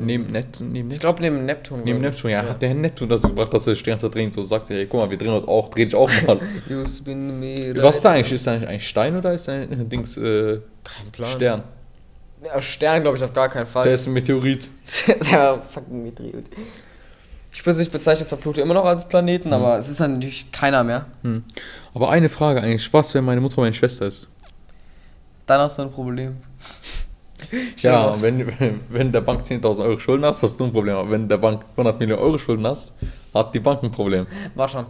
[0.00, 0.72] Neben Neptun?
[0.72, 1.00] Neben, ich Neptun?
[1.00, 1.82] glaube neben Neptun.
[1.84, 2.02] neben ich.
[2.02, 2.42] Neptun, ja.
[2.42, 5.16] Hat der Neptun dazu gebracht, dass er Zeit drehen so sagt, ey, guck mal, wir
[5.16, 6.38] drehen uns auch, dreh dich auch mal.
[6.68, 8.32] You spin me was ist da eigentlich?
[8.32, 11.30] Ist da eigentlich ein Stein oder ist da ein Dings, äh, Kein Plan.
[11.30, 11.62] Stern?
[12.44, 13.84] Ja, Stern glaube ich auf gar keinen Fall.
[13.84, 14.68] Der ist ein Meteorit.
[14.84, 16.46] Das ist einfach fucking Meteorit.
[17.52, 20.84] Ich persönlich bezeichne zwar Pluto immer noch als Planeten, aber es ist dann natürlich keiner
[20.84, 21.06] mehr.
[21.22, 21.42] Hm.
[21.94, 24.28] Aber eine Frage eigentlich, Spaß, wenn meine Mutter meine Schwester ist.
[25.46, 26.36] Dann hast du ein Problem.
[27.78, 28.52] Ja, und wenn,
[28.88, 30.96] wenn der Bank 10.000 Euro Schulden hast, hast du ein Problem.
[30.96, 32.92] Aber wenn der Bank 100 Millionen Euro Schulden hast,
[33.34, 34.26] hat die Bank ein Problem.
[34.54, 34.86] Warte schon.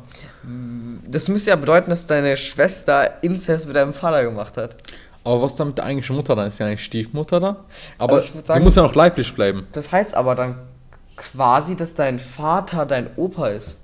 [1.11, 4.77] Das müsste ja bedeuten, dass deine Schwester Inzest mit deinem Vater gemacht hat.
[5.25, 6.47] Aber was dann mit der eigentlichen Mutter dann?
[6.47, 7.57] Ist ja eigentlich Stiefmutter dann?
[7.99, 9.67] Aber Also sagen- sie muss ja noch leiblich bleiben.
[9.73, 10.57] Das heißt aber dann
[11.17, 13.81] quasi, dass dein Vater dein Opa ist.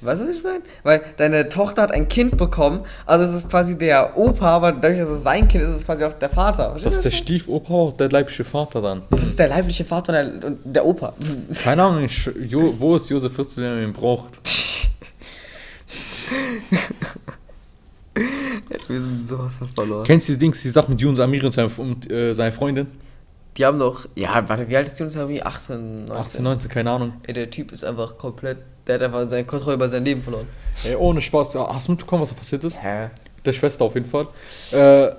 [0.00, 0.60] Weißt du, was ich meine?
[0.84, 5.00] Weil deine Tochter hat ein Kind bekommen, also es ist quasi der Opa, aber dadurch,
[5.00, 6.70] dass es sein Kind ist, ist es quasi auch der Vater.
[6.70, 9.02] Verstehst Das ist der Stiefopa, auch der leibliche Vater dann.
[9.10, 11.12] das ist der leibliche Vater und der, der Opa.
[11.64, 14.40] Keine Ahnung, ich, jo, wo ist Josef 14, wenn man ihn braucht?
[18.88, 20.04] Wir sind sowas von verloren.
[20.04, 22.86] Kennst du die Dings, die Sache mit Yunus Amiri und, seine, und äh, seiner Freundin?
[23.56, 25.16] Die haben doch, ja, warte, wie alt ist uns?
[25.16, 26.16] Irgendwie 18, 19.
[26.16, 27.12] 18, 19, keine Ahnung.
[27.26, 28.58] Ey, der Typ ist einfach komplett,
[28.88, 30.46] der hat einfach seine Kontrolle über sein Leben verloren.
[30.84, 32.82] Ey, ohne Spaß, ja, hast du mitbekommen, was da passiert ist?
[32.82, 33.10] Hä?
[33.44, 34.26] Der Schwester auf jeden Fall.
[34.72, 35.12] Äh,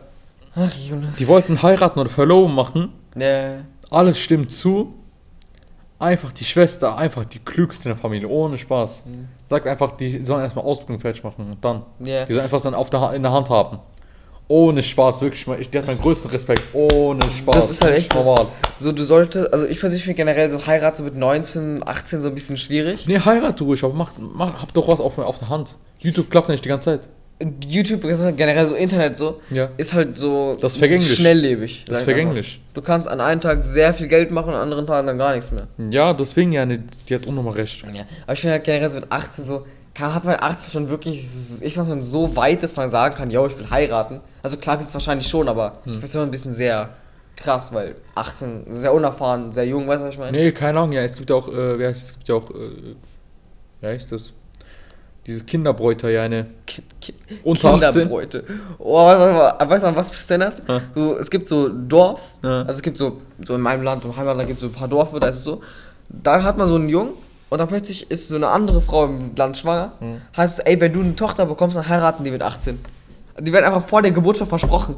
[0.56, 1.16] Ach, Jonas.
[1.18, 2.92] die wollten heiraten oder verloben machen.
[3.16, 4.94] Ne, Alles stimmt zu.
[6.00, 9.04] Einfach die Schwester, einfach die klügste in der Familie, ohne Spaß.
[9.50, 11.84] Sagt einfach, die sollen erstmal Ausbildung fertig machen und dann.
[12.00, 12.24] Ja.
[12.26, 13.80] Die sollen einfach dann auf der, Ha- in der Hand haben.
[14.52, 15.46] Ohne Spaß, wirklich.
[15.60, 16.64] Ich, die hat meinen größten Respekt.
[16.74, 17.56] Ohne Spaß.
[17.56, 18.48] Das ist halt echt normal.
[18.78, 22.30] so du solltest, also ich persönlich finde generell so heiraten so mit 19, 18 so
[22.30, 23.06] ein bisschen schwierig.
[23.08, 25.76] Nee, heirat du ruhig, aber mach, mach, hab doch was auf, auf der Hand.
[26.00, 27.08] YouTube klappt nicht die ganze Zeit.
[27.66, 29.70] YouTube, generell so Internet so, Ja.
[29.78, 31.16] ist halt so Das ist vergänglich.
[31.16, 31.86] schnelllebig.
[31.88, 32.60] Das ist vergänglich.
[32.74, 35.52] Du kannst an einem Tag sehr viel Geld machen, an anderen Tagen dann gar nichts
[35.52, 35.68] mehr.
[35.90, 37.82] Ja, deswegen ja, die hat unnormal recht.
[37.94, 38.02] Ja.
[38.24, 41.18] Aber ich finde halt generell so mit 18 so, kann, hat man 18 schon wirklich,
[41.62, 44.22] ich weiß nicht, so weit, dass man sagen kann, yo, ich will heiraten.
[44.44, 45.78] Also klar gibt es wahrscheinlich schon, aber Hm.
[45.86, 46.90] ich finde es schon ein bisschen sehr
[47.36, 50.38] krass, weil 18, sehr unerfahren, sehr jung, weißt du, was ich meine?
[50.38, 52.50] Nee, keine Ahnung, ja, es gibt ja auch, äh, heißt es, es gibt ja auch,
[52.52, 52.96] äh,
[53.82, 54.34] wie heißt das?
[55.26, 56.48] Diese Kinderbräuter, ja, eine.
[56.66, 57.14] Ki Ki
[57.44, 57.92] Unter 18?
[57.92, 58.44] Kinderbräute.
[58.80, 60.64] Oh, warte mal, weißt du, was für das?
[60.68, 60.82] Ja.
[60.96, 62.62] So, es gibt so Dorf, Ja.
[62.62, 64.88] also es gibt so, so in meinem Land, im Heimatland gibt es so ein paar
[64.88, 65.62] Dörfer, da ist es so,
[66.10, 67.14] da hat man so einen Jungen
[67.50, 69.94] und dann plötzlich ist so eine andere Frau im Land schwanger.
[70.00, 70.22] Hm.
[70.38, 72.80] Heißt es, ey, wenn du eine Tochter bekommst, dann heiraten die mit 18.
[73.40, 74.96] Die werden einfach vor der Geburt schon versprochen.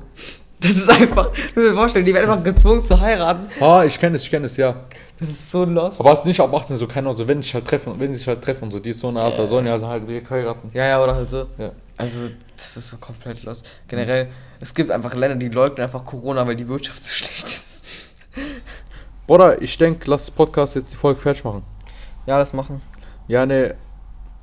[0.59, 3.47] Das ist einfach, du musst dir vorstellen, die werden einfach gezwungen zu heiraten.
[3.59, 4.75] Ah, ich kenne es, ich kenne es, ja.
[5.17, 5.99] Das ist so lost.
[6.01, 8.19] Aber halt nicht ab 18, so keine Ahnung, so wenn sich halt treffen, wenn sie
[8.19, 10.69] sich halt treffen so, die ist so eine Art, da sollen ja halt direkt heiraten.
[10.73, 11.45] Ja, ja, oder halt so.
[11.57, 11.71] Ja.
[11.97, 13.63] Also, das ist so komplett los.
[13.87, 14.29] Generell,
[14.59, 17.85] es gibt einfach Länder, die leugnen einfach Corona, weil die Wirtschaft so schlecht ist.
[19.27, 21.63] Bruder, ich denke, lass Podcast jetzt die Folge fertig machen.
[22.25, 22.81] Ja, das machen.
[23.27, 23.75] Ja, ne,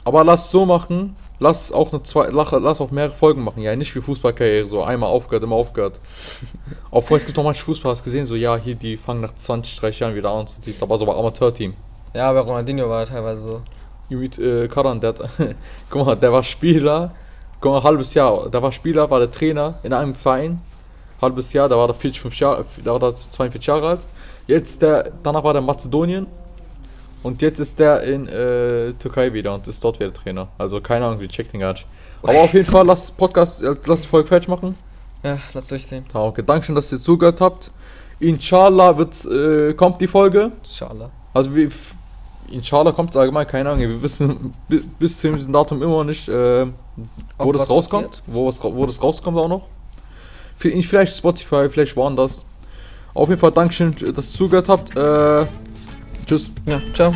[0.05, 3.63] aber lass so machen, lass auch eine zwei, lass, lass auch mehrere Folgen machen.
[3.63, 6.01] Ja, nicht wie Fußballkarriere, so einmal aufgehört, immer aufgehört.
[6.91, 9.79] Auch es gibt noch manche Fußballer, hast gesehen, so ja, hier, die fangen nach 20,
[9.79, 11.75] 30 Jahren wieder an, so, die ist aber so bei Amateurteam.
[12.15, 13.63] Ja, bei Ronaldinho war er teilweise so.
[14.09, 15.21] Mit äh, Karan, der hat,
[15.91, 17.11] guck mal, der war Spieler,
[17.61, 20.63] guck mal, halbes Jahr, der war Spieler, war der Trainer in einem Verein,
[21.21, 24.07] halbes Jahr, da war der 45 Jahre, da war der 42 Jahre alt.
[24.47, 26.27] Jetzt der, danach war der Mazedonien
[27.23, 30.49] und jetzt ist der in äh, Türkei wieder und ist dort wieder Trainer.
[30.59, 31.87] Also keine Ahnung, wie checkt den gar nicht.
[32.23, 34.75] Aber auf jeden Fall, lass Podcast, äh, lass die Folge fertig machen.
[35.23, 36.05] Ja, lass durchsehen.
[36.15, 37.71] Ja, okay, Dankeschön, dass ihr zugehört habt.
[38.21, 40.53] Inshallah wird, äh, kommt die Folge.
[40.63, 41.11] Inshallah.
[41.35, 41.71] Also wir,
[42.51, 43.81] inshallah kommt es allgemein, keine Ahnung.
[43.81, 46.71] Wir wissen bi- bis zu diesem Datum immer nicht, äh, wo
[47.39, 48.23] Ob das was rauskommt.
[48.27, 49.67] Wo, ra- wo das rauskommt auch noch.
[50.61, 52.45] Vi- Vielleicht Spotify, vielleicht woanders.
[53.15, 54.97] Auf jeden Fall Dankeschön, dass ihr zugehört habt.
[54.97, 55.47] Äh,
[56.29, 56.51] Tschüss.
[56.67, 57.15] Ja, ciao.